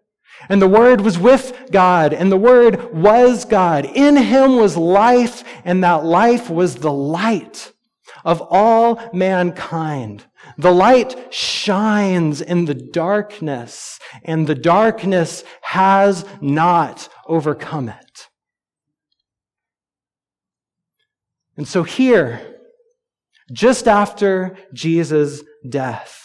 And 0.50 0.62
the 0.62 0.68
Word 0.68 1.02
was 1.02 1.20
with 1.20 1.70
God, 1.72 2.14
and 2.14 2.32
the 2.32 2.38
Word 2.38 2.94
was 2.94 3.46
God. 3.46 3.86
In 3.86 4.16
Him 4.16 4.56
was 4.56 4.76
life, 4.76 5.44
and 5.66 5.84
that 5.84 6.04
life 6.04 6.50
was 6.50 6.76
the 6.76 6.92
light 6.92 7.71
of 8.24 8.42
all 8.50 9.02
mankind. 9.14 10.26
The 10.58 10.72
light 10.72 11.34
shines 11.34 12.42
in 12.42 12.66
the 12.66 12.76
darkness, 12.76 14.00
and 14.24 14.48
the 14.48 14.56
darkness 14.56 15.44
has 15.62 16.26
not 16.42 17.10
overcome 17.28 17.90
it. 17.90 18.28
And 21.58 21.68
so, 21.68 21.84
here, 21.84 22.58
just 23.52 23.88
after 23.88 24.58
Jesus' 24.74 25.44
death, 25.68 26.22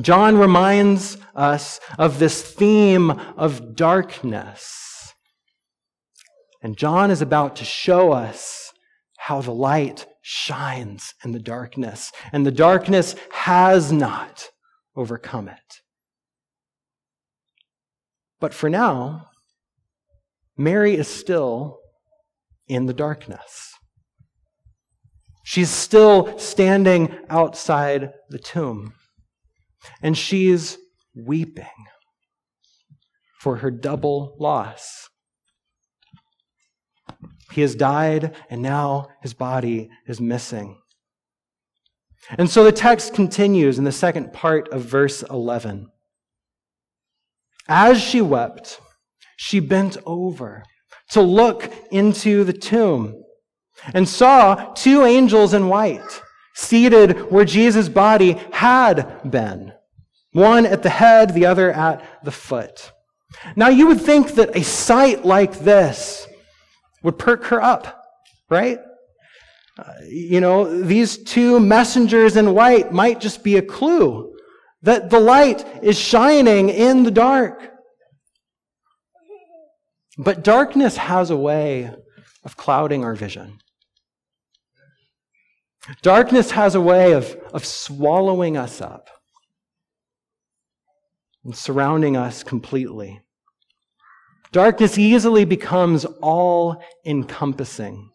John 0.00 0.36
reminds 0.36 1.16
us 1.34 1.80
of 1.98 2.18
this 2.18 2.42
theme 2.42 3.10
of 3.10 3.74
darkness. 3.74 5.14
And 6.62 6.76
John 6.76 7.10
is 7.10 7.22
about 7.22 7.56
to 7.56 7.64
show 7.64 8.12
us 8.12 8.72
how 9.18 9.40
the 9.40 9.54
light 9.54 10.06
shines 10.28 11.14
in 11.24 11.30
the 11.30 11.38
darkness, 11.38 12.10
and 12.32 12.44
the 12.44 12.50
darkness 12.50 13.14
has 13.30 13.92
not 13.92 14.48
overcome 14.96 15.48
it. 15.48 15.82
But 18.40 18.52
for 18.52 18.68
now, 18.68 19.28
Mary 20.56 20.96
is 20.96 21.06
still 21.06 21.78
in 22.66 22.86
the 22.86 22.92
darkness. 22.92 23.72
She's 25.44 25.70
still 25.70 26.36
standing 26.40 27.16
outside 27.28 28.10
the 28.28 28.40
tomb, 28.40 28.94
and 30.02 30.18
she's 30.18 30.76
weeping 31.14 31.86
for 33.38 33.58
her 33.58 33.70
double 33.70 34.36
loss. 34.40 35.08
He 37.52 37.60
has 37.60 37.74
died, 37.74 38.34
and 38.50 38.62
now 38.62 39.08
his 39.22 39.34
body 39.34 39.90
is 40.06 40.20
missing. 40.20 40.78
And 42.30 42.50
so 42.50 42.64
the 42.64 42.72
text 42.72 43.14
continues 43.14 43.78
in 43.78 43.84
the 43.84 43.92
second 43.92 44.32
part 44.32 44.68
of 44.68 44.82
verse 44.82 45.22
11. 45.22 45.88
As 47.68 48.00
she 48.00 48.20
wept, 48.20 48.80
she 49.36 49.60
bent 49.60 49.96
over 50.04 50.64
to 51.10 51.20
look 51.20 51.72
into 51.90 52.44
the 52.44 52.52
tomb 52.52 53.22
and 53.94 54.08
saw 54.08 54.72
two 54.74 55.04
angels 55.04 55.54
in 55.54 55.68
white 55.68 56.22
seated 56.54 57.30
where 57.30 57.44
Jesus' 57.44 57.88
body 57.88 58.40
had 58.50 59.30
been, 59.30 59.72
one 60.32 60.64
at 60.64 60.82
the 60.82 60.90
head, 60.90 61.34
the 61.34 61.46
other 61.46 61.70
at 61.70 62.24
the 62.24 62.30
foot. 62.30 62.92
Now 63.54 63.68
you 63.68 63.86
would 63.88 64.00
think 64.00 64.34
that 64.36 64.56
a 64.56 64.64
sight 64.64 65.24
like 65.24 65.60
this 65.60 66.25
would 67.06 67.20
perk 67.20 67.44
her 67.44 67.62
up, 67.62 68.02
right? 68.50 68.80
Uh, 69.78 69.92
you 70.08 70.40
know, 70.40 70.82
these 70.82 71.16
two 71.22 71.60
messengers 71.60 72.36
in 72.36 72.52
white 72.52 72.90
might 72.92 73.20
just 73.20 73.44
be 73.44 73.56
a 73.56 73.62
clue 73.62 74.34
that 74.82 75.08
the 75.08 75.20
light 75.20 75.64
is 75.84 75.96
shining 75.96 76.68
in 76.68 77.04
the 77.04 77.12
dark. 77.12 77.70
But 80.18 80.42
darkness 80.42 80.96
has 80.96 81.30
a 81.30 81.36
way 81.36 81.94
of 82.42 82.56
clouding 82.56 83.04
our 83.04 83.14
vision. 83.14 83.58
Darkness 86.02 86.50
has 86.50 86.74
a 86.74 86.80
way 86.80 87.12
of, 87.12 87.36
of 87.52 87.64
swallowing 87.64 88.56
us 88.56 88.80
up 88.80 89.10
and 91.44 91.54
surrounding 91.54 92.16
us 92.16 92.42
completely. 92.42 93.20
Darkness 94.52 94.96
easily 94.98 95.44
becomes 95.44 96.04
all 96.22 96.82
encompassing, 97.04 98.10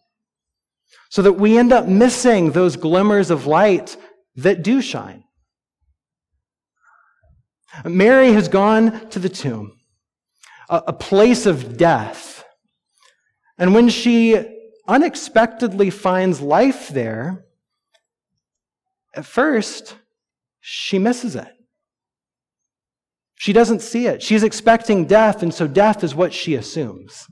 so 1.10 1.22
that 1.22 1.34
we 1.34 1.58
end 1.58 1.72
up 1.72 1.86
missing 1.86 2.52
those 2.52 2.76
glimmers 2.76 3.30
of 3.30 3.46
light 3.46 3.96
that 4.36 4.62
do 4.62 4.80
shine. 4.80 5.24
Mary 7.84 8.32
has 8.32 8.48
gone 8.48 9.08
to 9.10 9.18
the 9.18 9.28
tomb, 9.28 9.78
a, 10.68 10.92
place 10.92 11.46
of 11.46 11.76
death. 11.76 12.44
And 13.58 13.74
when 13.74 13.88
she 13.88 14.58
unexpectedly 14.86 15.90
finds 15.90 16.40
life 16.40 16.88
there, 16.88 17.44
at 19.14 19.26
first, 19.26 19.96
she 20.60 20.98
misses 20.98 21.36
it. 21.36 21.52
She 23.42 23.52
doesn't 23.52 23.82
see 23.82 24.06
it. 24.06 24.22
She's 24.22 24.44
expecting 24.44 25.04
death, 25.04 25.42
and 25.42 25.52
so 25.52 25.66
death 25.66 26.04
is 26.04 26.14
what 26.14 26.32
she 26.32 26.54
assumes. 26.54 27.26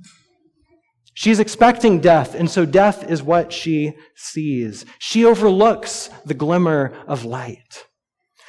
She's 1.14 1.38
expecting 1.38 2.00
death, 2.00 2.34
and 2.34 2.50
so 2.50 2.66
death 2.66 3.08
is 3.08 3.22
what 3.22 3.52
she 3.52 3.92
sees. 4.16 4.84
She 4.98 5.24
overlooks 5.24 6.10
the 6.26 6.34
glimmer 6.34 6.92
of 7.06 7.24
light. 7.24 7.86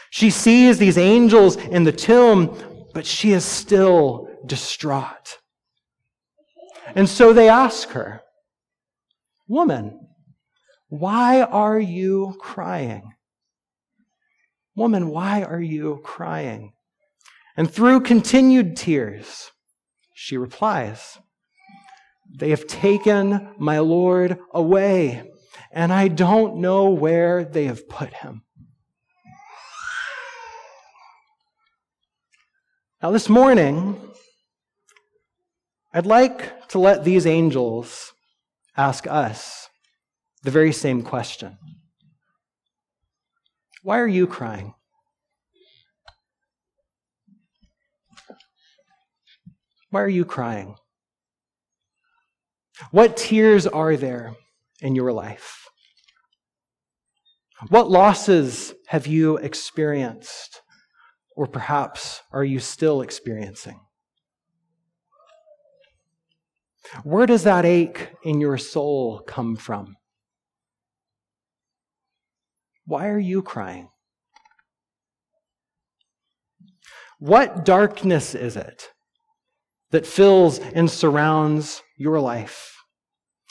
She 0.09 0.31
sees 0.31 0.79
these 0.79 0.97
angels 0.97 1.55
in 1.55 1.83
the 1.83 1.91
tomb, 1.91 2.57
but 2.95 3.05
she 3.05 3.31
is 3.31 3.45
still 3.45 4.27
distraught. 4.43 5.37
And 6.95 7.07
so 7.07 7.31
they 7.31 7.47
ask 7.47 7.89
her, 7.89 8.23
Woman, 9.47 9.99
Why 10.87 11.43
are 11.43 11.79
you 11.79 12.39
crying? 12.41 13.13
Woman, 14.75 15.09
why 15.09 15.43
are 15.43 15.61
you 15.61 16.01
crying? 16.03 16.73
And 17.57 17.69
through 17.69 18.01
continued 18.01 18.77
tears, 18.77 19.51
she 20.13 20.37
replies, 20.37 21.19
They 22.33 22.49
have 22.51 22.67
taken 22.67 23.53
my 23.57 23.79
Lord 23.79 24.39
away, 24.53 25.29
and 25.71 25.91
I 25.91 26.07
don't 26.07 26.57
know 26.57 26.89
where 26.89 27.43
they 27.43 27.65
have 27.65 27.89
put 27.89 28.13
him. 28.13 28.43
Now, 33.01 33.11
this 33.11 33.27
morning, 33.27 33.99
I'd 35.93 36.05
like 36.05 36.67
to 36.69 36.79
let 36.79 37.03
these 37.03 37.25
angels 37.25 38.13
ask 38.77 39.07
us 39.07 39.67
the 40.43 40.51
very 40.51 40.71
same 40.71 41.01
question 41.01 41.57
Why 43.83 43.99
are 43.99 44.07
you 44.07 44.27
crying? 44.27 44.75
Why 49.91 50.01
are 50.01 50.09
you 50.09 50.25
crying? 50.25 50.75
What 52.91 53.17
tears 53.17 53.67
are 53.67 53.95
there 53.97 54.33
in 54.81 54.95
your 54.95 55.11
life? 55.11 55.67
What 57.67 57.91
losses 57.91 58.73
have 58.87 59.05
you 59.05 59.37
experienced, 59.37 60.61
or 61.35 61.45
perhaps 61.45 62.21
are 62.31 62.43
you 62.43 62.59
still 62.59 63.01
experiencing? 63.01 63.79
Where 67.03 67.25
does 67.25 67.43
that 67.43 67.65
ache 67.65 68.09
in 68.23 68.41
your 68.41 68.57
soul 68.57 69.19
come 69.19 69.57
from? 69.57 69.97
Why 72.85 73.09
are 73.09 73.19
you 73.19 73.41
crying? 73.41 73.89
What 77.19 77.65
darkness 77.65 78.33
is 78.33 78.55
it 78.55 78.89
that 79.91 80.05
fills 80.05 80.59
and 80.59 80.89
surrounds 80.89 81.81
your 81.97 82.19
life 82.19 82.75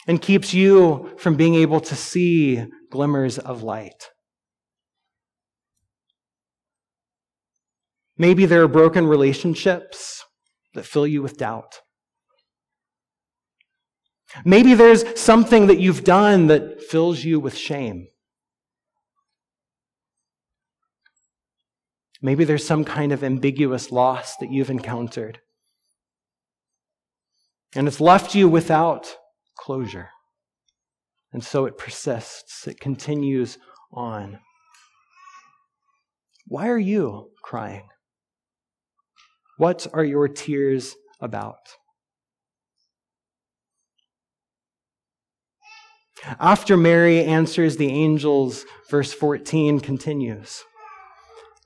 and 0.07 0.21
keeps 0.21 0.53
you 0.53 1.11
from 1.17 1.35
being 1.35 1.55
able 1.55 1.79
to 1.79 1.95
see 1.95 2.65
glimmers 2.89 3.37
of 3.37 3.63
light? 3.63 4.09
Maybe 8.17 8.45
there 8.45 8.63
are 8.63 8.67
broken 8.67 9.07
relationships 9.07 10.23
that 10.73 10.85
fill 10.85 11.07
you 11.07 11.21
with 11.21 11.37
doubt. 11.37 11.79
Maybe 14.45 14.73
there's 14.73 15.19
something 15.19 15.67
that 15.67 15.79
you've 15.79 16.03
done 16.03 16.47
that 16.47 16.81
fills 16.81 17.23
you 17.23 17.39
with 17.39 17.57
shame. 17.57 18.07
Maybe 22.21 22.43
there's 22.43 22.65
some 22.65 22.85
kind 22.85 23.11
of 23.11 23.23
ambiguous 23.23 23.91
loss 23.91 24.37
that 24.37 24.51
you've 24.51 24.69
encountered. 24.69 25.39
And 27.75 27.87
it's 27.87 28.01
left 28.01 28.35
you 28.35 28.49
without 28.49 29.15
closure. 29.57 30.09
And 31.31 31.43
so 31.43 31.65
it 31.65 31.77
persists, 31.77 32.67
it 32.67 32.79
continues 32.79 33.57
on. 33.93 34.39
Why 36.45 36.67
are 36.67 36.77
you 36.77 37.31
crying? 37.41 37.87
What 39.57 39.87
are 39.93 40.03
your 40.03 40.27
tears 40.27 40.95
about? 41.21 41.59
After 46.39 46.77
Mary 46.77 47.23
answers 47.23 47.77
the 47.77 47.87
angels, 47.87 48.65
verse 48.89 49.13
14 49.13 49.79
continues. 49.79 50.63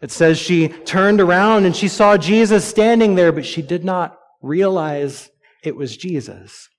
It 0.02 0.12
says 0.12 0.38
she 0.38 0.68
turned 0.68 1.20
around 1.20 1.66
and 1.66 1.76
she 1.76 1.88
saw 1.88 2.16
Jesus 2.16 2.64
standing 2.64 3.16
there, 3.16 3.32
but 3.32 3.46
she 3.46 3.62
did 3.62 3.84
not 3.84 4.20
realize 4.42 5.30
it 5.66 5.76
was 5.76 5.98
Jesus. 5.98 6.70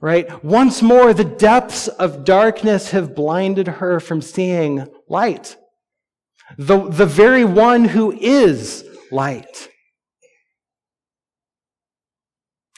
Right? 0.00 0.42
Once 0.42 0.80
more, 0.80 1.12
the 1.12 1.24
depths 1.24 1.88
of 1.88 2.24
darkness 2.24 2.90
have 2.90 3.14
blinded 3.14 3.68
her 3.68 4.00
from 4.00 4.22
seeing 4.22 4.86
light. 5.08 5.56
The, 6.56 6.88
the 6.88 7.06
very 7.06 7.44
one 7.44 7.84
who 7.84 8.12
is 8.12 8.84
light. 9.10 9.68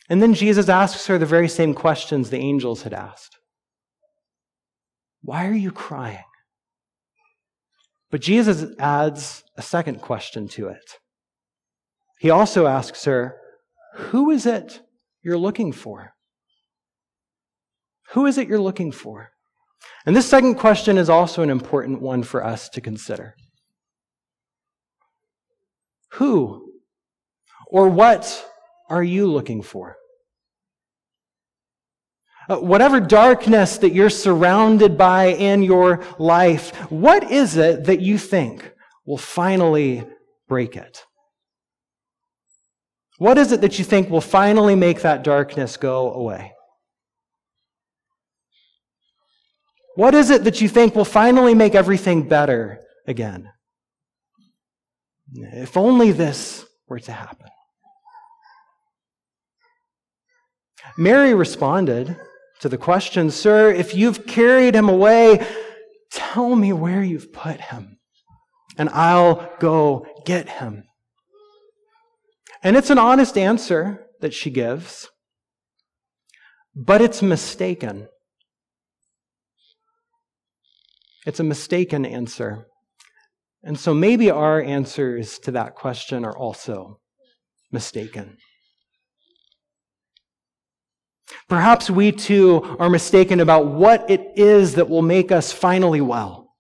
And 0.09 0.21
then 0.21 0.35
Jesus 0.35 0.69
asks 0.69 1.07
her 1.07 1.17
the 1.17 1.25
very 1.25 1.49
same 1.49 1.73
questions 1.73 2.29
the 2.29 2.37
angels 2.37 2.83
had 2.83 2.93
asked. 2.93 3.39
Why 5.23 5.47
are 5.47 5.55
you 5.55 5.71
crying? 5.71 6.25
But 8.11 8.21
Jesus 8.21 8.77
adds 8.79 9.43
a 9.57 9.63
second 9.63 10.03
question 10.03 10.49
to 10.49 10.69
it. 10.69 10.99
He 12.19 12.29
also 12.29 12.67
asks 12.67 13.07
her, 13.07 13.37
Who 13.95 14.31
is 14.31 14.45
it 14.45 14.82
you're 15.23 15.39
looking 15.39 15.73
for? 15.73 16.15
Who 18.13 18.27
is 18.27 18.39
it 18.39 18.49
you're 18.49 18.61
looking 18.61 18.93
for? 18.93 19.31
And 20.05 20.15
this 20.17 20.29
second 20.29 20.57
question 20.57 20.99
is 20.99 21.09
also 21.09 21.43
an 21.43 21.51
important 21.51 22.03
one 22.03 22.23
for 22.23 22.45
us 22.45 22.69
to 22.71 22.81
consider. 22.81 23.35
Who 26.13 26.73
or 27.67 27.89
what 27.89 28.45
are 28.91 29.03
you 29.03 29.27
looking 29.27 29.63
for? 29.63 29.97
Uh, 32.49 32.57
whatever 32.59 33.01
darkness 33.01 33.79
that 33.79 33.95
you're 33.95 34.11
surrounded 34.11 34.99
by 34.99 35.27
in 35.27 35.63
your 35.63 36.05
life, 36.19 36.77
what 36.91 37.31
is 37.31 37.57
it 37.57 37.85
that 37.85 38.01
you 38.01 38.19
think 38.19 38.75
will 39.07 39.17
finally 39.17 40.05
break 40.49 40.77
it? 40.77 41.05
What 43.19 43.39
is 43.39 43.53
it 43.53 43.61
that 43.61 43.79
you 43.79 43.85
think 43.85 44.11
will 44.11 44.21
finally 44.21 44.75
make 44.75 45.03
that 45.03 45.23
darkness 45.23 45.77
go 45.77 46.13
away? 46.13 46.53
What 49.95 50.15
is 50.15 50.31
it 50.31 50.45
that 50.45 50.61
you 50.61 50.69
think 50.69 50.95
will 50.95 51.05
finally 51.05 51.55
make 51.55 51.75
everything 51.75 52.27
better 52.27 52.81
again? 53.07 53.51
If 55.35 55.77
only 55.77 56.13
this 56.13 56.65
were 56.89 57.01
to 57.01 57.13
happen. 57.13 57.49
Mary 60.97 61.35
responded 61.35 62.17
to 62.61 62.69
the 62.69 62.79
question, 62.79 63.31
Sir, 63.31 63.71
if 63.71 63.95
you've 63.95 64.27
carried 64.27 64.75
him 64.75 64.89
away, 64.89 65.47
tell 66.11 66.55
me 66.55 66.73
where 66.73 67.03
you've 67.03 67.33
put 67.33 67.61
him, 67.61 67.99
and 68.77 68.89
I'll 68.91 69.51
go 69.59 70.07
get 70.27 70.49
him. 70.49 70.85
And 72.63 72.77
it's 72.77 72.91
an 72.91 72.99
honest 72.99 73.37
answer 73.37 74.07
that 74.21 74.33
she 74.33 74.51
gives, 74.51 75.09
but 76.77 77.01
it's 77.01 77.21
mistaken. 77.21 78.09
It's 81.27 81.41
a 81.41 81.45
mistaken 81.45 82.07
answer. 82.07 82.67
And 83.65 83.79
so 83.79 83.95
maybe 83.95 84.31
our 84.31 84.61
answers 84.61 85.39
to 85.41 85.51
that 85.53 85.75
question 85.75 86.25
are 86.25 86.37
also 86.37 87.01
mistaken. 87.71 88.37
Perhaps 91.49 91.91
we 91.91 92.13
too 92.13 92.77
are 92.79 92.91
mistaken 92.91 93.41
about 93.41 93.67
what 93.67 94.09
it 94.11 94.21
is 94.37 94.75
that 94.75 94.89
will 94.89 95.03
make 95.03 95.33
us 95.33 95.53
finally 95.53 96.01
well. 96.01 96.55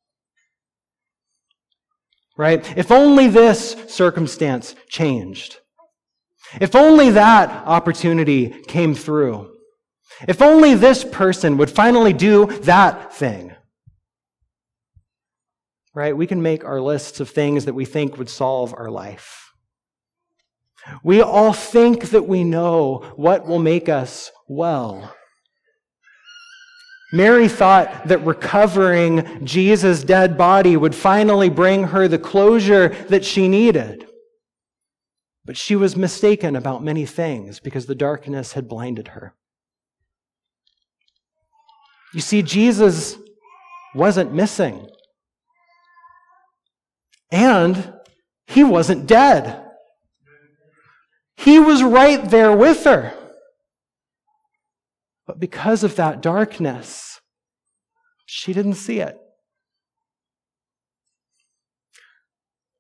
Right? 2.37 2.77
If 2.77 2.91
only 2.91 3.29
this 3.29 3.77
circumstance 3.89 4.75
changed. 4.89 5.59
If 6.61 6.75
only 6.75 7.11
that 7.11 7.67
opportunity 7.67 8.49
came 8.67 8.95
through. 8.95 9.51
If 10.29 10.43
only 10.43 10.75
this 10.75 11.05
person 11.05 11.57
would 11.57 11.71
finally 11.71 12.13
do 12.13 12.47
that 12.63 13.15
thing. 13.15 13.55
Right? 15.95 16.17
We 16.17 16.27
can 16.27 16.43
make 16.43 16.65
our 16.65 16.81
lists 16.81 17.21
of 17.21 17.31
things 17.31 17.65
that 17.67 17.75
we 17.75 17.85
think 17.85 18.17
would 18.17 18.31
solve 18.31 18.75
our 18.75 18.91
life. 18.91 19.53
We 21.05 21.21
all 21.21 21.53
think 21.53 22.11
that 22.11 22.27
we 22.27 22.45
know 22.45 23.13
what 23.17 23.47
will 23.47 23.59
make 23.59 23.89
us 23.89 24.31
well. 24.49 25.15
Mary 27.13 27.47
thought 27.47 28.09
that 28.09 28.25
recovering 28.25 29.45
Jesus' 29.45 30.03
dead 30.03 30.39
body 30.39 30.77
would 30.77 30.95
finally 30.95 31.51
bring 31.51 31.85
her 31.85 32.09
the 32.09 32.19
closure 32.19 32.89
that 33.11 33.25
she 33.25 33.49
needed. 33.49 34.07
But 35.45 35.57
she 35.57 35.75
was 35.75 35.97
mistaken 35.97 36.55
about 36.55 36.85
many 36.85 37.05
things 37.05 37.61
because 37.61 37.87
the 37.87 37.95
darkness 37.95 38.53
had 38.53 38.69
blinded 38.69 39.09
her. 39.09 39.35
You 42.15 42.21
see, 42.21 42.43
Jesus 42.43 43.17
wasn't 43.95 44.33
missing. 44.33 44.89
And 47.31 47.95
he 48.47 48.63
wasn't 48.63 49.07
dead. 49.07 49.65
He 51.37 51.59
was 51.59 51.83
right 51.83 52.31
there 52.31 52.55
with 52.55 52.85
her. 52.85 53.15
But 55.27 55.41
because 55.41 55.83
of 55.83 55.97
that 55.97 56.21
darkness, 56.21 57.21
She 58.35 58.55
didn't 58.55 58.77
see 58.77 58.99
it. 59.01 59.19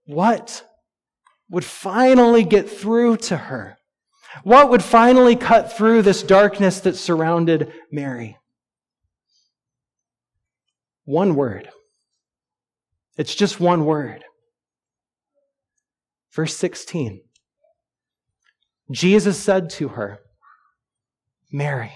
What 0.06 0.66
would 1.52 1.64
finally 1.64 2.42
get 2.42 2.68
through 2.68 3.18
to 3.18 3.36
her? 3.36 3.76
What 4.42 4.70
would 4.70 4.82
finally 4.82 5.36
cut 5.36 5.70
through 5.70 6.00
this 6.00 6.22
darkness 6.22 6.80
that 6.80 6.96
surrounded 6.96 7.70
Mary? 7.92 8.38
One 11.04 11.34
word. 11.34 11.68
It's 13.18 13.34
just 13.34 13.60
one 13.60 13.84
word. 13.84 14.24
Verse 16.32 16.56
16. 16.56 17.20
Jesus 18.90 19.38
said 19.38 19.68
to 19.70 19.88
her, 19.88 20.20
Mary. 21.52 21.92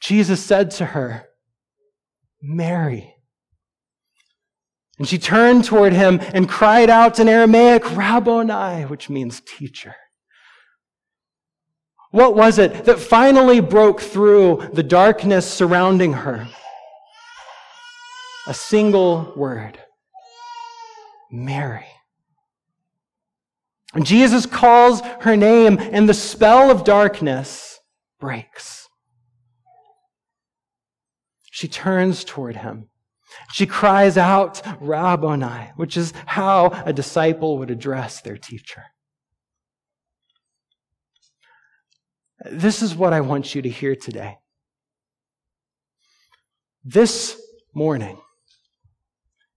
Jesus 0.00 0.44
said 0.44 0.72
to 0.72 0.86
her, 0.86 1.28
Mary. 2.42 3.14
And 4.98 5.06
she 5.06 5.18
turned 5.18 5.64
toward 5.64 5.92
him 5.92 6.20
and 6.34 6.48
cried 6.48 6.90
out 6.90 7.20
in 7.20 7.28
Aramaic, 7.28 7.96
Rabboni, 7.96 8.84
which 8.86 9.08
means 9.08 9.40
teacher. 9.40 9.94
What 12.10 12.34
was 12.34 12.58
it 12.58 12.84
that 12.86 12.98
finally 12.98 13.60
broke 13.60 14.00
through 14.00 14.70
the 14.72 14.82
darkness 14.82 15.48
surrounding 15.48 16.14
her? 16.14 16.48
A 18.46 18.54
single 18.54 19.32
word 19.36 19.78
Mary. 21.30 21.86
And 23.94 24.04
Jesus 24.06 24.46
calls 24.46 25.00
her 25.20 25.36
name, 25.36 25.78
and 25.78 26.08
the 26.08 26.14
spell 26.14 26.70
of 26.70 26.84
darkness 26.84 27.78
breaks. 28.20 28.88
She 31.50 31.68
turns 31.68 32.24
toward 32.24 32.56
him. 32.56 32.88
She 33.52 33.66
cries 33.66 34.16
out, 34.16 34.62
Rabboni, 34.80 35.72
which 35.76 35.96
is 35.96 36.12
how 36.26 36.66
a 36.84 36.92
disciple 36.92 37.58
would 37.58 37.70
address 37.70 38.20
their 38.20 38.36
teacher. 38.36 38.84
This 42.50 42.82
is 42.82 42.94
what 42.94 43.12
I 43.12 43.20
want 43.20 43.54
you 43.54 43.62
to 43.62 43.68
hear 43.68 43.96
today. 43.96 44.38
This 46.84 47.40
morning, 47.74 48.18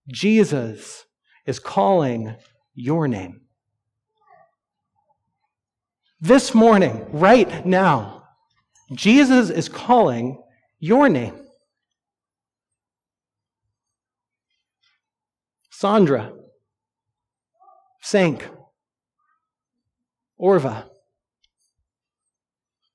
Jesus 0.07 1.05
is 1.45 1.59
calling 1.59 2.35
your 2.73 3.07
name. 3.07 3.41
This 6.19 6.53
morning, 6.53 7.05
right 7.11 7.65
now, 7.65 8.23
Jesus 8.93 9.49
is 9.49 9.69
calling 9.69 10.41
your 10.79 11.09
name. 11.09 11.40
Sandra, 15.81 16.31
Sank, 18.03 18.47
Orva, 20.39 20.85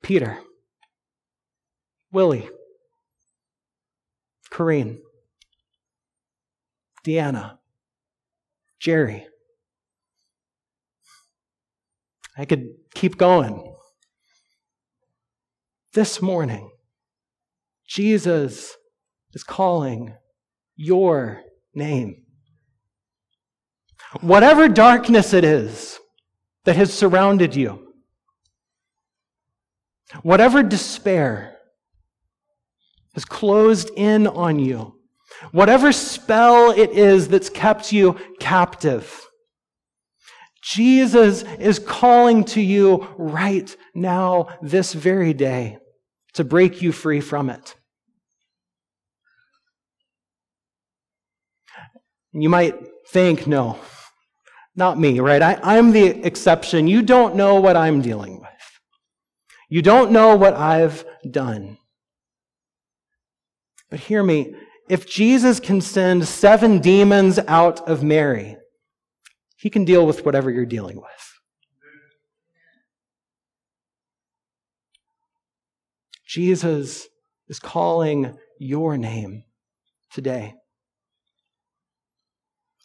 Peter, 0.05 0.38
Willie, 2.12 2.49
Corrine, 4.53 4.99
Deanna, 7.05 7.59
Jerry. 8.79 9.27
I 12.38 12.44
could 12.44 12.68
keep 12.94 13.18
going. 13.18 13.75
This 15.92 16.22
morning, 16.22 16.70
Jesus 17.85 18.77
is 19.33 19.42
calling 19.42 20.14
your 20.77 21.42
name. 21.75 22.25
Whatever 24.20 24.68
darkness 24.68 25.32
it 25.32 25.44
is 25.44 25.98
that 26.64 26.76
has 26.76 26.92
surrounded 26.92 27.54
you, 27.54 27.92
whatever 30.22 30.62
despair 30.62 31.56
has 33.14 33.24
closed 33.24 33.90
in 33.96 34.26
on 34.26 34.58
you, 34.58 34.94
whatever 35.52 35.92
spell 35.92 36.70
it 36.70 36.90
is 36.90 37.28
that's 37.28 37.50
kept 37.50 37.92
you 37.92 38.18
captive, 38.40 39.26
Jesus 40.62 41.42
is 41.60 41.78
calling 41.78 42.44
to 42.46 42.60
you 42.60 43.06
right 43.16 43.76
now, 43.94 44.48
this 44.60 44.92
very 44.92 45.32
day, 45.32 45.78
to 46.34 46.42
break 46.42 46.82
you 46.82 46.90
free 46.90 47.20
from 47.20 47.50
it. 47.50 47.76
You 52.32 52.48
might 52.48 52.74
think, 53.10 53.46
no, 53.46 53.78
not 54.76 54.98
me, 54.98 55.20
right? 55.20 55.40
I, 55.40 55.58
I'm 55.62 55.90
the 55.90 56.04
exception. 56.24 56.86
You 56.86 57.02
don't 57.02 57.34
know 57.34 57.60
what 57.60 57.76
I'm 57.76 58.02
dealing 58.02 58.40
with. 58.40 58.48
You 59.68 59.82
don't 59.82 60.12
know 60.12 60.36
what 60.36 60.54
I've 60.54 61.04
done. 61.28 61.78
But 63.90 64.00
hear 64.00 64.22
me. 64.22 64.54
If 64.88 65.08
Jesus 65.08 65.58
can 65.58 65.80
send 65.80 66.28
seven 66.28 66.80
demons 66.80 67.38
out 67.48 67.88
of 67.88 68.04
Mary, 68.04 68.56
he 69.56 69.70
can 69.70 69.84
deal 69.84 70.06
with 70.06 70.24
whatever 70.24 70.50
you're 70.50 70.66
dealing 70.66 70.96
with. 70.96 71.04
Jesus 76.26 77.08
is 77.48 77.58
calling 77.58 78.36
your 78.58 78.96
name 78.98 79.44
today 80.12 80.54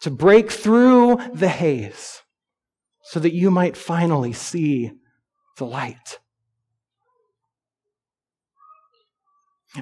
to 0.02 0.12
break 0.12 0.52
through 0.52 1.18
the 1.34 1.48
haze 1.48 2.22
so 3.04 3.20
that 3.20 3.34
you 3.34 3.52
might 3.52 3.78
finally 3.78 4.34
see 4.34 4.92
the 5.58 5.66
light. 5.66 6.20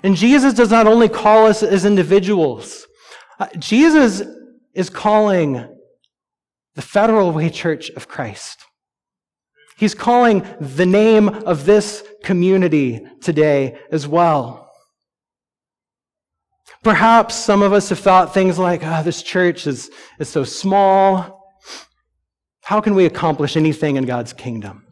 And 0.04 0.16
Jesus 0.16 0.54
does 0.54 0.70
not 0.70 0.88
only 0.88 1.10
call 1.10 1.48
us 1.48 1.64
as 1.64 1.86
individuals, 1.86 2.86
uh, 3.40 3.48
Jesus 3.58 4.22
is 4.74 4.90
calling 4.90 5.68
the 6.76 6.82
Federal 6.82 7.32
Way 7.32 7.50
Church 7.50 7.90
of 7.92 8.08
Christ. 8.08 8.66
He's 9.78 9.96
calling 9.96 10.46
the 10.60 10.86
name 10.86 11.30
of 11.30 11.66
this 11.66 12.06
community 12.24 13.00
today 13.22 13.80
as 13.92 14.08
well. 14.08 14.69
Perhaps 16.84 17.36
some 17.36 17.62
of 17.62 17.74
us 17.74 17.90
have 17.90 18.00
thought 18.00 18.34
things 18.34 18.58
like, 18.58 18.82
oh, 18.84 19.04
this 19.04 19.22
church 19.22 19.68
is, 19.68 19.90
is 20.18 20.30
so 20.30 20.44
small. 20.44 21.54
How 22.62 22.80
can 22.80 22.96
we 22.96 23.06
accomplish 23.06 23.58
anything 23.58 23.98
in 23.98 24.06
God's 24.06 24.32
kingdom? 24.32 24.86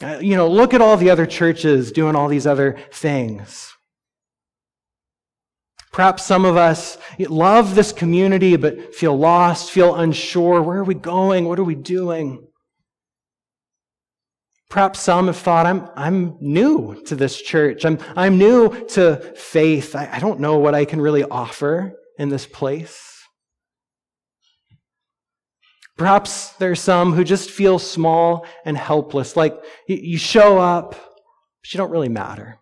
Uh, 0.00 0.18
you 0.20 0.36
know, 0.36 0.48
look 0.48 0.72
at 0.72 0.80
all 0.80 0.96
the 0.96 1.10
other 1.10 1.26
churches 1.26 1.92
doing 1.92 2.14
all 2.14 2.28
these 2.28 2.46
other 2.46 2.78
things. 2.92 3.72
Perhaps 5.92 6.24
some 6.24 6.44
of 6.44 6.56
us 6.56 6.98
love 7.18 7.74
this 7.74 7.92
community 7.92 8.56
but 8.56 8.94
feel 8.94 9.16
lost, 9.16 9.70
feel 9.70 9.96
unsure. 9.96 10.62
Where 10.62 10.78
are 10.78 10.84
we 10.84 10.94
going? 10.94 11.46
What 11.46 11.58
are 11.58 11.64
we 11.64 11.74
doing? 11.74 12.46
Perhaps 14.70 15.00
some 15.00 15.26
have 15.26 15.36
thought, 15.36 15.66
I'm, 15.66 15.88
I'm 15.96 16.36
new 16.40 17.02
to 17.06 17.16
this 17.16 17.42
church. 17.42 17.84
I'm, 17.84 17.98
I'm 18.16 18.38
new 18.38 18.86
to 18.90 19.16
faith. 19.34 19.96
I, 19.96 20.08
I 20.12 20.18
don't 20.20 20.38
know 20.38 20.58
what 20.58 20.76
I 20.76 20.84
can 20.84 21.00
really 21.00 21.24
offer 21.24 21.92
in 22.18 22.28
this 22.28 22.46
place. 22.46 23.26
Perhaps 25.98 26.52
there's 26.52 26.80
some 26.80 27.12
who 27.12 27.24
just 27.24 27.50
feel 27.50 27.80
small 27.80 28.46
and 28.64 28.76
helpless, 28.76 29.36
like 29.36 29.60
you 29.86 30.16
show 30.16 30.56
up, 30.56 30.92
but 30.92 31.74
you 31.74 31.78
don't 31.78 31.90
really 31.90 32.08
matter. 32.08 32.58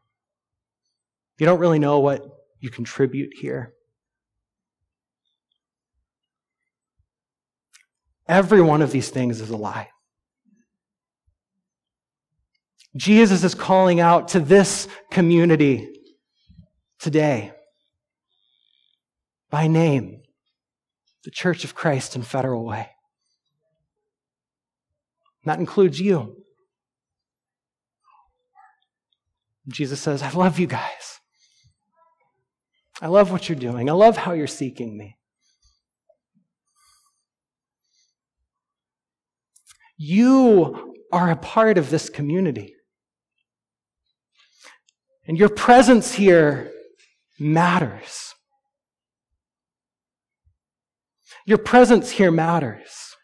You 1.38 1.44
don't 1.46 1.60
really 1.60 1.78
know 1.78 2.00
what 2.00 2.26
you 2.58 2.70
contribute 2.70 3.32
here. 3.38 3.74
Every 8.26 8.62
one 8.62 8.80
of 8.82 8.92
these 8.92 9.10
things 9.10 9.40
is 9.40 9.50
a 9.50 9.56
lie. 9.56 9.90
Jesus 12.98 13.44
is 13.44 13.54
calling 13.54 14.00
out 14.00 14.28
to 14.28 14.40
this 14.40 14.88
community 15.12 15.88
today 16.98 17.52
by 19.50 19.68
name, 19.68 20.20
the 21.24 21.30
Church 21.30 21.62
of 21.62 21.76
Christ 21.76 22.16
in 22.16 22.22
Federal 22.22 22.66
Way. 22.66 22.90
And 25.44 25.52
that 25.52 25.60
includes 25.60 26.00
you. 26.00 26.42
Jesus 29.68 30.00
says, 30.00 30.22
I 30.22 30.30
love 30.32 30.58
you 30.58 30.66
guys. 30.66 31.20
I 33.00 33.06
love 33.06 33.30
what 33.30 33.48
you're 33.48 33.58
doing. 33.58 33.88
I 33.88 33.92
love 33.92 34.16
how 34.16 34.32
you're 34.32 34.48
seeking 34.48 34.98
me. 34.98 35.16
You 39.96 40.94
are 41.12 41.30
a 41.30 41.36
part 41.36 41.78
of 41.78 41.90
this 41.90 42.08
community. 42.10 42.74
And 45.28 45.38
your 45.38 45.50
presence 45.50 46.12
here 46.12 46.72
matters. 47.38 48.34
Your 51.46 51.58
presence 51.58 52.10
here 52.10 52.30
matters. 52.30 53.14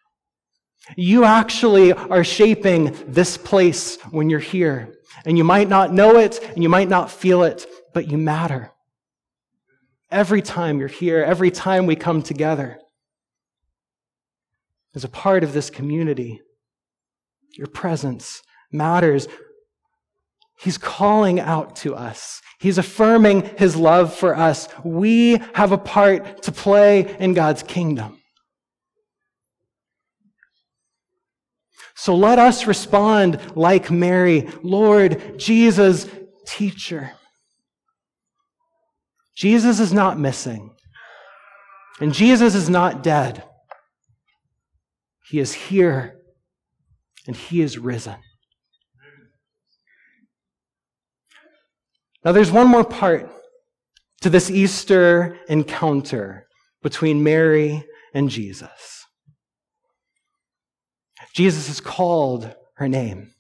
You 0.97 1.25
actually 1.25 1.93
are 1.93 2.25
shaping 2.25 2.95
this 3.09 3.39
place 3.39 3.99
when 4.11 4.29
you're 4.29 4.39
here. 4.39 4.95
And 5.25 5.39
you 5.39 5.45
might 5.45 5.69
not 5.69 5.93
know 5.93 6.19
it 6.19 6.39
and 6.43 6.63
you 6.63 6.69
might 6.69 6.89
not 6.89 7.11
feel 7.11 7.43
it, 7.43 7.67
but 7.95 8.11
you 8.11 8.19
matter. 8.19 8.73
Every 10.11 10.43
time 10.43 10.79
you're 10.79 10.89
here, 10.89 11.25
every 11.25 11.51
time 11.51 11.87
we 11.87 11.97
come 11.97 12.23
together 12.23 12.79
as 14.95 15.05
a 15.05 15.09
part 15.09 15.43
of 15.43 15.55
this 15.55 15.71
community, 15.71 16.41
your 17.57 17.67
presence 17.67 18.43
matters. 18.71 19.27
He's 20.65 20.79
calling 20.79 21.39
out 21.39 21.77
to 21.77 21.95
us. 21.95 22.41
He's 22.59 22.79
affirming 22.79 23.43
his 23.59 23.77
love 23.77 24.15
for 24.15 24.35
us. 24.35 24.67
We 24.83 25.37
have 25.53 25.73
a 25.73 25.79
part 25.79 26.43
to 26.45 26.53
play 26.53 27.15
in 27.21 27.35
God's 27.35 27.63
kingdom. 27.63 28.19
So 31.95 32.17
let 32.17 32.39
us 32.39 32.67
respond 32.67 33.41
like 33.55 33.91
Mary, 33.91 34.49
Lord, 34.63 35.39
Jesus, 35.39 36.09
teacher. 36.47 37.13
Jesus 39.37 39.81
is 39.81 39.93
not 39.93 40.19
missing, 40.19 40.75
and 42.01 42.15
Jesus 42.15 42.55
is 42.55 42.71
not 42.71 43.03
dead. 43.03 43.45
He 45.29 45.41
is 45.41 45.53
here, 45.53 46.17
and 47.27 47.37
he 47.37 47.61
is 47.61 47.77
risen. 47.77 48.17
Now, 52.25 52.33
there's 52.33 52.51
one 52.51 52.69
more 52.69 52.85
part 52.85 53.31
to 54.23 54.31
this 54.31 54.51
Easter 54.51 55.39
encounter 55.49 56.47
between 56.83 57.23
Mary 57.23 57.85
and 58.15 58.31
Jesus. 58.31 59.05
Jesus 61.35 61.67
has 61.69 61.81
called 61.81 62.55
her 62.77 62.89
name. 62.89 63.33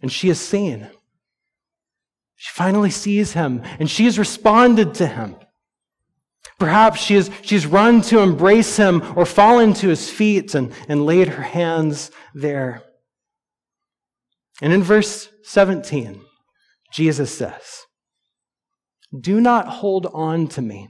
And 0.00 0.10
she 0.10 0.28
has 0.28 0.40
seen. 0.40 0.88
She 2.36 2.50
finally 2.54 2.90
sees 2.90 3.32
him, 3.32 3.62
and 3.78 3.90
she 3.90 4.04
has 4.04 4.18
responded 4.18 4.94
to 4.94 5.06
him. 5.06 5.36
Perhaps 6.58 7.00
she 7.00 7.14
has, 7.14 7.30
she's 7.42 7.66
run 7.66 8.00
to 8.02 8.20
embrace 8.20 8.76
him 8.76 9.02
or 9.16 9.26
fallen 9.26 9.74
to 9.74 9.88
his 9.88 10.10
feet 10.10 10.54
and, 10.54 10.72
and 10.88 11.04
laid 11.04 11.28
her 11.28 11.42
hands 11.42 12.10
there. 12.34 12.82
And 14.60 14.72
in 14.72 14.82
verse 14.82 15.28
17, 15.42 16.20
Jesus 16.92 17.36
says, 17.36 17.84
Do 19.18 19.40
not 19.40 19.68
hold 19.68 20.06
on 20.06 20.48
to 20.48 20.62
me, 20.62 20.88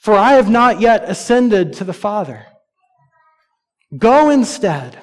for 0.00 0.14
I 0.14 0.32
have 0.32 0.50
not 0.50 0.80
yet 0.80 1.08
ascended 1.08 1.72
to 1.74 1.84
the 1.84 1.92
Father. 1.92 2.46
Go 3.96 4.30
instead 4.30 5.02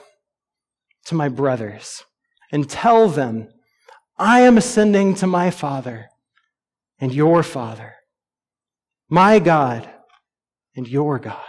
to 1.06 1.16
my 1.16 1.30
brothers 1.30 2.04
and 2.52 2.70
tell 2.70 3.10
them, 3.10 3.50
I 4.18 4.42
am 4.42 4.58
ascending 4.58 5.16
to 5.16 5.28
my 5.28 5.52
Father 5.52 6.08
and 7.00 7.14
your 7.14 7.44
Father, 7.44 7.96
my 9.10 9.40
God 9.40 9.90
and 10.76 10.88
your 10.88 11.20
God. 11.20 11.44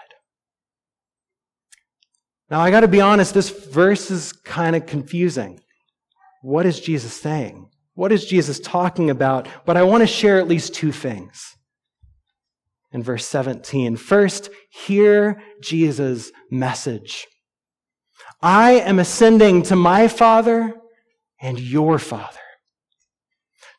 Now, 2.50 2.60
I 2.60 2.70
got 2.70 2.80
to 2.80 2.88
be 2.88 3.00
honest, 3.00 3.34
this 3.34 3.50
verse 3.50 4.10
is 4.10 4.32
kind 4.32 4.74
of 4.74 4.86
confusing. 4.86 5.60
What 6.42 6.66
is 6.66 6.80
Jesus 6.80 7.12
saying? 7.12 7.70
What 7.98 8.12
is 8.12 8.24
Jesus 8.24 8.60
talking 8.60 9.10
about? 9.10 9.48
But 9.66 9.76
I 9.76 9.82
want 9.82 10.02
to 10.02 10.06
share 10.06 10.38
at 10.38 10.46
least 10.46 10.72
two 10.72 10.92
things 10.92 11.56
in 12.92 13.02
verse 13.02 13.26
17. 13.26 13.96
First, 13.96 14.50
hear 14.70 15.42
Jesus' 15.60 16.30
message. 16.48 17.26
I 18.40 18.74
am 18.74 19.00
ascending 19.00 19.64
to 19.64 19.74
my 19.74 20.06
Father 20.06 20.76
and 21.40 21.58
your 21.58 21.98
Father, 21.98 22.38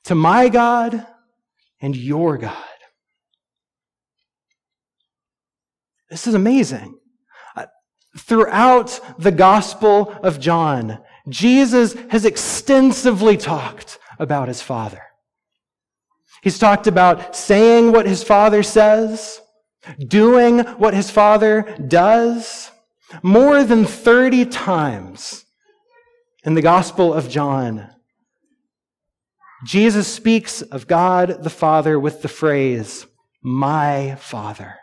to 0.03 0.15
my 0.15 0.49
God 0.49 1.07
and 1.79 1.95
your 1.95 2.37
God. 2.37 2.57
This 6.09 6.27
is 6.27 6.33
amazing. 6.33 6.99
Uh, 7.55 7.67
throughout 8.17 8.99
the 9.17 9.31
Gospel 9.31 10.11
of 10.21 10.41
John, 10.41 10.99
Jesus 11.29 11.93
has 12.09 12.25
extensively 12.25 13.37
talked 13.37 13.97
about 14.19 14.47
his 14.47 14.61
Father. 14.61 15.01
He's 16.41 16.59
talked 16.59 16.87
about 16.87 17.35
saying 17.35 17.91
what 17.91 18.05
his 18.05 18.23
father 18.23 18.63
says, 18.63 19.41
doing 20.07 20.59
what 20.59 20.93
his 20.93 21.11
father 21.11 21.75
does. 21.87 22.71
More 23.23 23.63
than 23.63 23.85
30 23.85 24.45
times 24.45 25.45
in 26.43 26.53
the 26.53 26.61
Gospel 26.61 27.13
of 27.13 27.29
John, 27.29 27.89
Jesus 29.65 30.07
speaks 30.07 30.61
of 30.61 30.87
God 30.87 31.43
the 31.43 31.49
Father 31.49 31.99
with 31.99 32.21
the 32.21 32.27
phrase, 32.29 33.05
my 33.41 34.15
Father. 34.15 34.75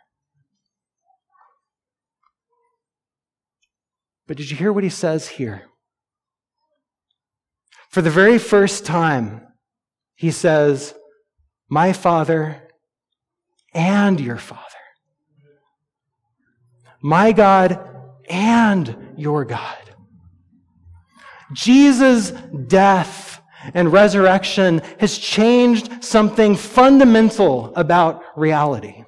But 4.27 4.37
did 4.37 4.51
you 4.51 4.57
hear 4.57 4.73
what 4.73 4.85
he 4.85 4.91
says 4.91 5.29
here? 5.29 5.63
For 7.91 8.03
the 8.03 8.11
very 8.11 8.39
first 8.39 8.85
time, 8.85 9.47
he 10.15 10.31
says, 10.31 10.95
my 11.69 11.93
Father 11.93 12.63
and 13.75 14.21
your 14.21 14.39
Father. 14.39 14.63
My 17.01 17.33
God 17.33 17.79
and 18.29 19.15
your 19.17 19.45
God. 19.45 19.79
Jesus' 21.53 22.33
death 22.67 23.41
and 23.75 23.93
resurrection 23.93 24.81
has 24.99 25.19
changed 25.19 26.05
something 26.05 26.57
fundamental 26.57 27.73
about 27.77 28.23
reality. 28.37 29.05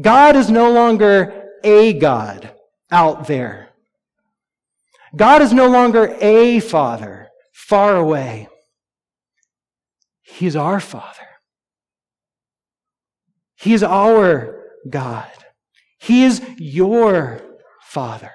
God 0.00 0.36
is 0.36 0.50
no 0.50 0.70
longer 0.70 1.50
a 1.64 1.94
God 1.94 2.52
out 2.90 3.26
there. 3.26 3.70
God 5.16 5.40
is 5.40 5.52
no 5.52 5.68
longer 5.68 6.14
a 6.20 6.60
father 6.60 7.28
far 7.52 7.96
away. 7.96 8.48
He's 10.22 10.54
our 10.54 10.80
Father. 10.80 11.26
He's 13.54 13.82
our 13.82 14.62
God. 14.88 15.30
He 15.98 16.24
is 16.24 16.42
your 16.58 17.40
Father. 17.80 18.32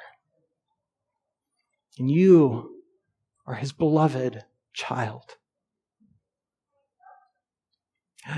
And 2.00 2.10
you 2.10 2.82
are 3.46 3.54
His 3.54 3.72
beloved 3.72 4.44
child. 4.74 5.36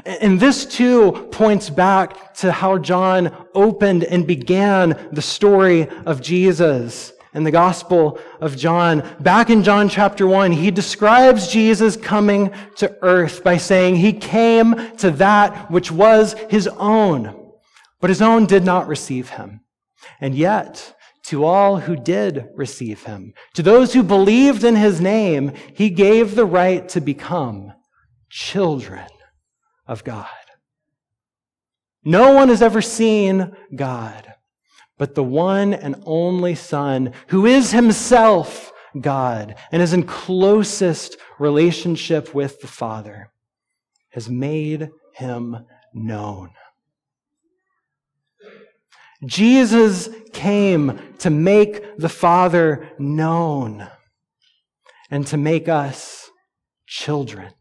And 0.05 0.39
this 0.39 0.65
too 0.65 1.29
points 1.31 1.69
back 1.69 2.33
to 2.35 2.51
how 2.51 2.77
John 2.77 3.47
opened 3.53 4.03
and 4.03 4.27
began 4.27 5.09
the 5.11 5.21
story 5.21 5.87
of 6.05 6.21
Jesus 6.21 7.13
in 7.33 7.43
the 7.43 7.51
Gospel 7.51 8.19
of 8.39 8.57
John. 8.57 9.03
Back 9.19 9.49
in 9.49 9.63
John 9.63 9.89
chapter 9.89 10.27
1, 10.27 10.51
he 10.51 10.71
describes 10.71 11.47
Jesus 11.47 11.97
coming 11.97 12.51
to 12.77 12.95
earth 13.01 13.43
by 13.43 13.57
saying 13.57 13.95
he 13.95 14.13
came 14.13 14.95
to 14.97 15.11
that 15.11 15.71
which 15.71 15.91
was 15.91 16.33
his 16.49 16.67
own, 16.67 17.51
but 17.99 18.09
his 18.09 18.21
own 18.21 18.45
did 18.45 18.63
not 18.63 18.87
receive 18.87 19.29
him. 19.29 19.61
And 20.19 20.35
yet, 20.35 20.95
to 21.23 21.43
all 21.43 21.77
who 21.79 21.95
did 21.95 22.49
receive 22.55 23.03
him, 23.03 23.33
to 23.53 23.63
those 23.63 23.93
who 23.93 24.03
believed 24.03 24.63
in 24.63 24.75
his 24.75 24.99
name, 24.99 25.53
he 25.73 25.89
gave 25.89 26.35
the 26.35 26.45
right 26.45 26.87
to 26.89 27.01
become 27.01 27.73
children 28.29 29.07
of 29.87 30.03
God. 30.03 30.27
No 32.03 32.33
one 32.33 32.49
has 32.49 32.61
ever 32.61 32.81
seen 32.81 33.55
God 33.73 34.32
but 35.03 35.15
the 35.15 35.21
one 35.21 35.73
and 35.73 36.01
only 36.05 36.55
Son, 36.55 37.11
who 37.27 37.45
is 37.45 37.71
himself 37.71 38.71
God 39.01 39.55
and 39.69 39.81
is 39.81 39.91
in 39.91 40.03
closest 40.03 41.17
relationship 41.39 42.33
with 42.33 42.61
the 42.61 42.67
Father, 42.67 43.29
has 44.11 44.29
made 44.29 44.91
him 45.13 45.65
known. 45.93 46.51
Jesus 49.25 50.07
came 50.31 50.97
to 51.17 51.29
make 51.29 51.97
the 51.97 52.07
Father 52.07 52.89
known 52.97 53.85
and 55.11 55.27
to 55.27 55.35
make 55.35 55.67
us 55.67 56.31
children 56.87 57.51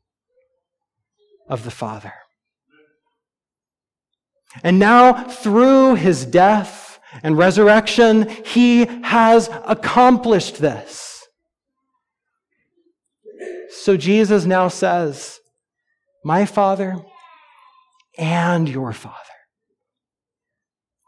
of 1.49 1.65
the 1.65 1.73
Father. 1.73 2.13
And 4.63 4.79
now, 4.79 5.25
through 5.25 5.97
his 5.97 6.25
death, 6.25 6.91
and 7.23 7.37
resurrection, 7.37 8.29
he 8.45 8.87
has 9.03 9.51
accomplished 9.67 10.59
this. 10.59 11.27
So 13.71 13.97
Jesus 13.97 14.45
now 14.45 14.69
says, 14.69 15.41
My 16.25 16.47
Father 16.47 16.97
and 18.19 18.69
your 18.69 18.93
Father. 18.93 19.17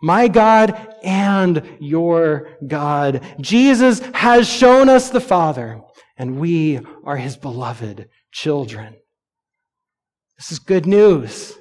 My 0.03 0.29
God 0.29 0.97
and 1.03 1.63
your 1.81 2.59
God. 2.67 3.25
Jesus 3.41 4.01
has 4.15 4.47
shown 4.47 4.89
us 4.89 5.09
the 5.09 5.21
Father, 5.21 5.81
and 6.19 6.39
we 6.39 6.81
are 7.05 7.17
his 7.17 7.37
beloved 7.37 8.09
children. 8.31 8.97
This 10.37 10.53
is 10.53 10.59
good 10.59 10.85
news. 10.85 11.55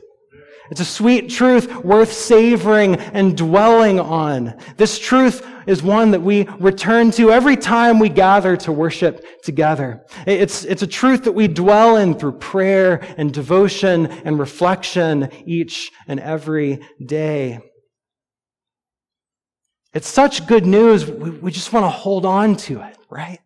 It's 0.73 0.81
a 0.81 0.85
sweet 0.85 1.29
truth 1.29 1.71
worth 1.85 2.11
savoring 2.11 2.95
and 2.95 3.37
dwelling 3.37 3.99
on. 3.99 4.55
This 4.75 4.97
truth 4.97 5.45
is 5.67 5.83
one 5.83 6.09
that 6.09 6.23
we 6.23 6.47
return 6.59 7.11
to 7.11 7.29
every 7.29 7.55
time 7.55 7.99
we 7.99 8.09
gather 8.09 8.57
to 8.57 8.71
worship 8.71 9.43
together. 9.43 10.03
It's, 10.25 10.65
it's 10.65 10.81
a 10.81 10.87
truth 10.87 11.25
that 11.25 11.33
we 11.33 11.47
dwell 11.47 11.97
in 11.97 12.15
through 12.15 12.39
prayer 12.39 13.05
and 13.19 13.31
devotion 13.31 14.07
and 14.07 14.39
reflection 14.39 15.29
each 15.45 15.91
and 16.07 16.19
every 16.19 16.79
day. 17.05 17.59
It's 19.93 20.07
such 20.07 20.47
good 20.47 20.65
news, 20.65 21.05
we, 21.05 21.29
we 21.29 21.51
just 21.51 21.71
want 21.71 21.83
to 21.83 21.89
hold 21.91 22.25
on 22.25 22.55
to 22.55 22.81
it, 22.81 22.97
right? 23.11 23.37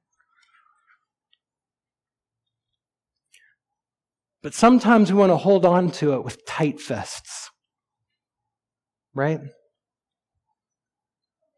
But 4.48 4.54
sometimes 4.54 5.12
we 5.12 5.20
want 5.20 5.32
to 5.32 5.36
hold 5.36 5.66
on 5.66 5.92
to 6.00 6.14
it 6.14 6.24
with 6.24 6.46
tight 6.46 6.80
fists. 6.80 7.50
Right? 9.14 9.42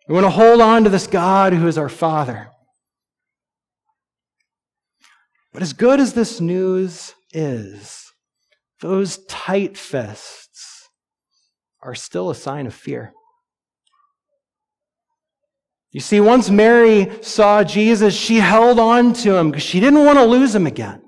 We 0.07 0.15
want 0.15 0.25
to 0.25 0.31
hold 0.31 0.59
on 0.59 0.85
to 0.85 0.89
this 0.89 1.05
God 1.05 1.53
who 1.53 1.67
is 1.67 1.77
our 1.77 1.87
Father. 1.87 2.49
But 5.53 5.61
as 5.61 5.73
good 5.73 5.99
as 5.99 6.13
this 6.13 6.41
news 6.41 7.13
is, 7.31 8.11
those 8.81 9.23
tight 9.25 9.77
fists 9.77 10.89
are 11.83 11.93
still 11.93 12.31
a 12.31 12.35
sign 12.35 12.65
of 12.65 12.73
fear. 12.73 13.13
You 15.91 15.99
see, 15.99 16.19
once 16.19 16.49
Mary 16.49 17.21
saw 17.21 17.63
Jesus, 17.63 18.15
she 18.15 18.37
held 18.37 18.79
on 18.79 19.13
to 19.13 19.35
him 19.35 19.51
because 19.51 19.61
she 19.61 19.79
didn't 19.79 20.05
want 20.05 20.17
to 20.17 20.25
lose 20.25 20.55
him 20.55 20.65
again. 20.65 21.03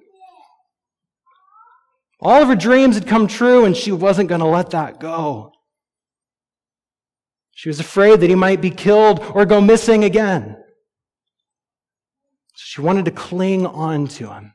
All 2.22 2.42
of 2.42 2.50
her 2.50 2.56
dreams 2.56 2.96
had 2.96 3.08
come 3.08 3.28
true, 3.28 3.66
and 3.66 3.76
she 3.76 3.92
wasn't 3.92 4.30
going 4.30 4.42
to 4.42 4.48
let 4.48 4.70
that 4.72 5.00
go. 5.00 5.54
She 7.52 7.68
was 7.68 7.80
afraid 7.80 8.20
that 8.20 8.30
he 8.30 8.36
might 8.36 8.62
be 8.62 8.70
killed 8.70 9.20
or 9.20 9.46
go 9.46 9.60
missing 9.60 10.04
again. 10.04 10.58
She 12.56 12.82
wanted 12.82 13.06
to 13.06 13.12
cling 13.12 13.66
on 13.66 14.08
to 14.10 14.32
him 14.32 14.54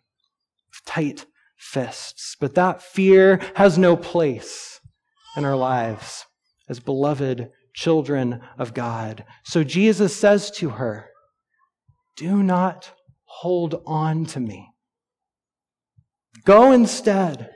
with 0.71 0.85
tight 0.87 1.27
fists. 1.57 2.37
But 2.41 2.55
that 2.55 2.83
fear 2.83 3.41
has 3.55 3.77
no 3.77 3.97
place 3.97 4.81
in 5.37 5.45
our 5.45 5.57
lives 5.57 6.25
as 6.69 6.79
beloved 6.79 7.51
children 7.75 8.41
of 8.59 8.75
God. 8.75 9.25
So 9.45 9.65
Jesus 9.65 10.17
says 10.17 10.51
to 10.53 10.71
her, 10.71 11.11
Do 12.17 12.43
not 12.43 12.93
hold 13.25 13.83
on 13.87 14.25
to 14.27 14.41
me. 14.41 14.71
Go 16.45 16.71
instead 16.71 17.51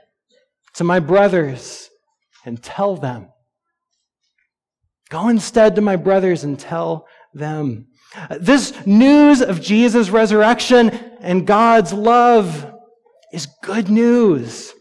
to 0.74 0.84
my 0.84 1.00
brothers 1.00 1.88
and 2.44 2.62
tell 2.62 2.96
them. 2.96 3.28
Go 5.10 5.28
instead 5.28 5.74
to 5.74 5.80
my 5.80 5.96
brothers 5.96 6.44
and 6.44 6.58
tell 6.58 7.06
them. 7.34 7.86
This 8.38 8.86
news 8.86 9.40
of 9.42 9.60
Jesus' 9.60 10.10
resurrection 10.10 10.90
and 11.20 11.46
God's 11.46 11.92
love 11.92 12.72
is 13.32 13.46
good 13.62 13.88
news. 13.88 14.72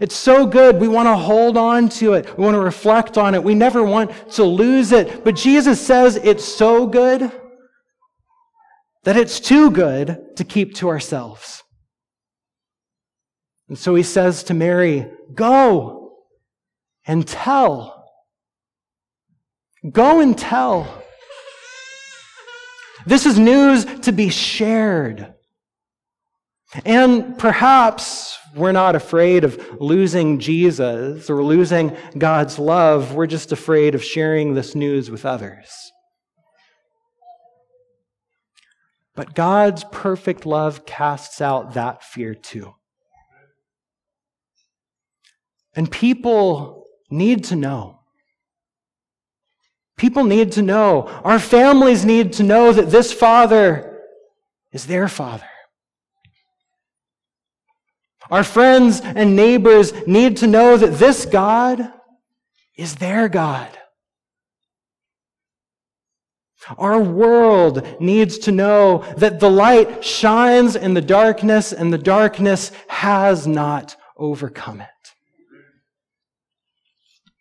It's 0.00 0.16
so 0.16 0.46
good. 0.46 0.80
We 0.80 0.88
want 0.88 1.06
to 1.06 1.16
hold 1.16 1.56
on 1.56 1.88
to 1.90 2.14
it. 2.14 2.36
We 2.38 2.44
want 2.44 2.54
to 2.54 2.60
reflect 2.60 3.18
on 3.18 3.34
it. 3.34 3.44
We 3.44 3.54
never 3.54 3.82
want 3.82 4.10
to 4.32 4.44
lose 4.44 4.92
it. 4.92 5.22
But 5.22 5.36
Jesus 5.36 5.84
says 5.84 6.16
it's 6.16 6.44
so 6.44 6.86
good 6.86 7.30
that 9.04 9.16
it's 9.16 9.40
too 9.40 9.70
good 9.70 10.36
to 10.36 10.44
keep 10.44 10.74
to 10.76 10.88
ourselves. 10.88 11.62
And 13.68 13.78
so 13.78 13.94
he 13.94 14.02
says 14.02 14.44
to 14.44 14.54
Mary, 14.54 15.10
Go 15.34 16.18
and 17.06 17.26
tell. 17.26 18.04
Go 19.90 20.20
and 20.20 20.36
tell. 20.36 21.02
This 23.06 23.26
is 23.26 23.38
news 23.38 23.84
to 24.02 24.12
be 24.12 24.28
shared. 24.28 25.34
And 26.84 27.36
perhaps 27.36 28.38
we're 28.54 28.72
not 28.72 28.94
afraid 28.94 29.44
of 29.44 29.80
losing 29.80 30.38
Jesus 30.38 31.28
or 31.28 31.42
losing 31.42 31.96
God's 32.16 32.58
love. 32.58 33.14
We're 33.14 33.26
just 33.26 33.52
afraid 33.52 33.94
of 33.94 34.04
sharing 34.04 34.54
this 34.54 34.74
news 34.74 35.10
with 35.10 35.26
others. 35.26 35.68
But 39.14 39.34
God's 39.34 39.84
perfect 39.92 40.46
love 40.46 40.86
casts 40.86 41.42
out 41.42 41.74
that 41.74 42.02
fear 42.02 42.34
too. 42.34 42.74
And 45.74 45.90
people 45.90 46.86
need 47.10 47.44
to 47.44 47.56
know. 47.56 48.00
People 49.96 50.24
need 50.24 50.52
to 50.52 50.62
know. 50.62 51.06
Our 51.24 51.38
families 51.38 52.04
need 52.04 52.34
to 52.34 52.42
know 52.42 52.72
that 52.72 52.90
this 52.90 53.12
Father 53.12 54.00
is 54.72 54.86
their 54.86 55.08
Father. 55.08 55.46
Our 58.30 58.44
friends 58.44 59.00
and 59.02 59.36
neighbors 59.36 59.92
need 60.06 60.38
to 60.38 60.46
know 60.46 60.76
that 60.76 60.98
this 60.98 61.26
God 61.26 61.92
is 62.76 62.96
their 62.96 63.28
God. 63.28 63.68
Our 66.78 67.00
world 67.00 68.00
needs 68.00 68.38
to 68.38 68.52
know 68.52 69.04
that 69.16 69.40
the 69.40 69.50
light 69.50 70.04
shines 70.04 70.76
in 70.76 70.94
the 70.94 71.00
darkness 71.00 71.72
and 71.72 71.92
the 71.92 71.98
darkness 71.98 72.70
has 72.88 73.46
not 73.46 73.96
overcome 74.16 74.80
it. 74.80 74.88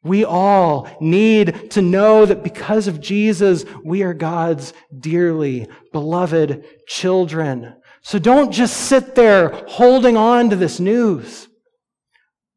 We 0.03 0.25
all 0.25 0.89
need 0.99 1.71
to 1.71 1.81
know 1.81 2.25
that 2.25 2.43
because 2.43 2.87
of 2.87 2.99
Jesus, 2.99 3.65
we 3.83 4.01
are 4.01 4.13
God's 4.13 4.73
dearly 4.97 5.67
beloved 5.91 6.65
children. 6.87 7.75
So 8.01 8.17
don't 8.17 8.51
just 8.51 8.75
sit 8.75 9.13
there 9.13 9.49
holding 9.67 10.17
on 10.17 10.49
to 10.49 10.55
this 10.55 10.79
news. 10.79 11.47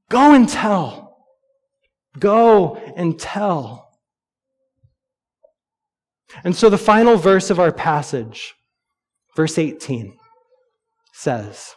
Go 0.08 0.34
and 0.34 0.48
tell. 0.48 1.18
Go 2.18 2.76
and 2.96 3.18
tell. 3.18 3.90
And 6.42 6.56
so 6.56 6.70
the 6.70 6.78
final 6.78 7.16
verse 7.16 7.50
of 7.50 7.60
our 7.60 7.72
passage, 7.72 8.54
verse 9.36 9.58
18, 9.58 10.16
says 11.12 11.74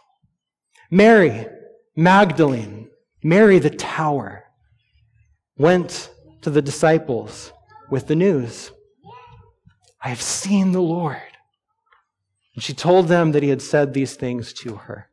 Mary 0.90 1.46
Magdalene, 1.94 2.88
Mary 3.22 3.58
the 3.58 3.70
tower 3.70 4.47
went 5.58 6.10
to 6.42 6.50
the 6.50 6.62
disciples 6.62 7.52
with 7.90 8.06
the 8.06 8.16
news 8.16 8.70
I 10.00 10.10
have 10.10 10.22
seen 10.22 10.72
the 10.72 10.80
Lord. 10.80 11.20
And 12.54 12.62
she 12.62 12.72
told 12.72 13.08
them 13.08 13.32
that 13.32 13.42
he 13.42 13.48
had 13.48 13.62
said 13.62 13.92
these 13.92 14.14
things 14.14 14.52
to 14.54 14.76
her. 14.76 15.10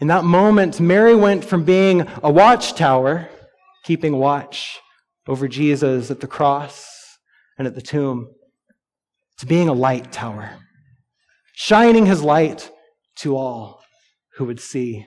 In 0.00 0.08
that 0.08 0.24
moment, 0.24 0.80
Mary 0.80 1.14
went 1.14 1.44
from 1.44 1.64
being 1.64 2.06
a 2.22 2.30
watchtower, 2.30 3.28
keeping 3.84 4.18
watch 4.18 4.80
over 5.26 5.48
Jesus 5.48 6.10
at 6.10 6.20
the 6.20 6.26
cross 6.26 7.18
and 7.56 7.66
at 7.66 7.74
the 7.74 7.82
tomb, 7.82 8.28
to 9.38 9.46
being 9.46 9.68
a 9.68 9.72
light 9.72 10.12
tower, 10.12 10.58
shining 11.54 12.06
his 12.06 12.22
light 12.22 12.70
to 13.16 13.36
all 13.36 13.82
who 14.36 14.44
would 14.44 14.60
see 14.60 15.06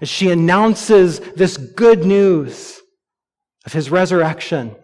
as 0.00 0.08
she 0.08 0.30
announces 0.30 1.20
this 1.20 1.56
good 1.56 2.04
news 2.04 2.80
of 3.66 3.72
his 3.72 3.90
resurrection. 3.90 4.76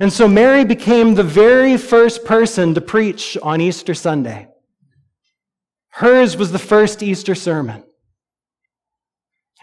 And 0.00 0.12
so 0.12 0.28
Mary 0.28 0.64
became 0.64 1.14
the 1.14 1.22
very 1.22 1.76
first 1.76 2.24
person 2.24 2.74
to 2.74 2.80
preach 2.80 3.38
on 3.42 3.60
Easter 3.60 3.94
Sunday. 3.94 4.48
Hers 5.90 6.36
was 6.36 6.52
the 6.52 6.58
first 6.58 7.02
Easter 7.02 7.34
sermon. 7.34 7.84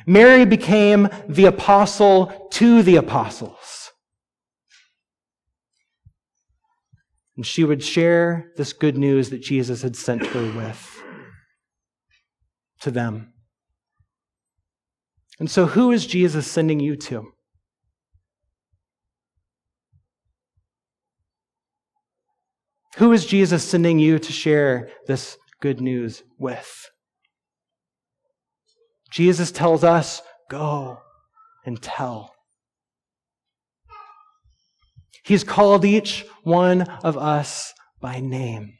Mary 0.08 0.46
became 0.46 1.10
the 1.28 1.46
apostle 1.46 2.50
to 2.52 2.82
the 2.84 2.96
apostles. 2.96 3.92
And 7.38 7.46
she 7.46 7.64
would 7.64 7.84
share 7.84 8.52
this 8.56 8.74
good 8.74 8.98
news 8.98 9.30
that 9.30 9.42
Jesus 9.42 9.82
had 9.82 9.96
sent 9.96 10.26
her 10.28 10.52
with 10.58 11.04
to 12.82 12.92
them. 12.92 13.34
And 15.40 15.50
so, 15.50 15.66
who 15.66 15.92
is 15.92 16.06
Jesus 16.06 16.48
sending 16.48 16.80
you 16.80 16.96
to? 16.96 17.32
Who 22.98 23.12
is 23.12 23.26
Jesus 23.26 23.68
sending 23.68 24.00
you 24.00 24.20
to 24.20 24.32
share 24.32 24.90
this 25.08 25.38
good 25.66 25.82
news 25.82 26.22
with. 26.38 26.90
Jesus 29.12 29.52
tells 29.52 29.84
us, 29.84 30.22
go 30.50 31.00
and 31.66 31.82
tell. 31.82 32.34
He's 35.24 35.44
called 35.44 35.86
each 35.86 36.26
one 36.44 36.84
of 36.84 37.18
us 37.18 37.74
by 38.00 38.20
name. 38.20 38.74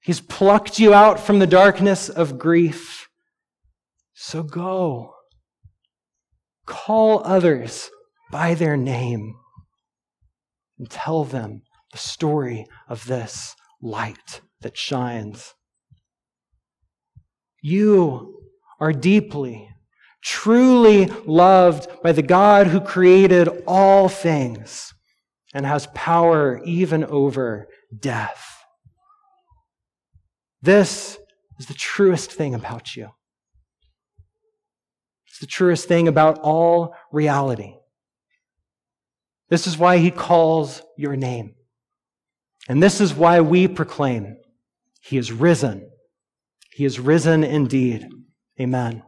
He's 0.00 0.20
plucked 0.20 0.78
you 0.78 0.94
out 0.94 1.18
from 1.18 1.40
the 1.40 1.46
darkness 1.46 2.08
of 2.08 2.38
grief. 2.38 3.05
So 4.18 4.42
go. 4.42 5.14
Call 6.64 7.22
others 7.24 7.90
by 8.32 8.54
their 8.54 8.74
name 8.74 9.34
and 10.78 10.90
tell 10.90 11.24
them 11.24 11.62
the 11.92 11.98
story 11.98 12.64
of 12.88 13.04
this 13.04 13.54
light 13.82 14.40
that 14.62 14.78
shines. 14.78 15.52
You 17.60 18.40
are 18.80 18.94
deeply, 18.94 19.68
truly 20.22 21.06
loved 21.26 21.86
by 22.02 22.12
the 22.12 22.22
God 22.22 22.68
who 22.68 22.80
created 22.80 23.48
all 23.66 24.08
things 24.08 24.94
and 25.52 25.66
has 25.66 25.88
power 25.88 26.62
even 26.64 27.04
over 27.04 27.68
death. 27.96 28.46
This 30.62 31.18
is 31.58 31.66
the 31.66 31.74
truest 31.74 32.32
thing 32.32 32.54
about 32.54 32.96
you. 32.96 33.10
It's 35.36 35.40
the 35.42 35.46
truest 35.48 35.86
thing 35.86 36.08
about 36.08 36.38
all 36.38 36.96
reality. 37.12 37.74
This 39.50 39.66
is 39.66 39.76
why 39.76 39.98
he 39.98 40.10
calls 40.10 40.80
your 40.96 41.14
name. 41.14 41.56
And 42.70 42.82
this 42.82 43.02
is 43.02 43.12
why 43.12 43.42
we 43.42 43.68
proclaim 43.68 44.38
he 45.02 45.18
is 45.18 45.32
risen. 45.32 45.90
He 46.72 46.86
is 46.86 46.98
risen 46.98 47.44
indeed. 47.44 48.08
Amen. 48.58 49.02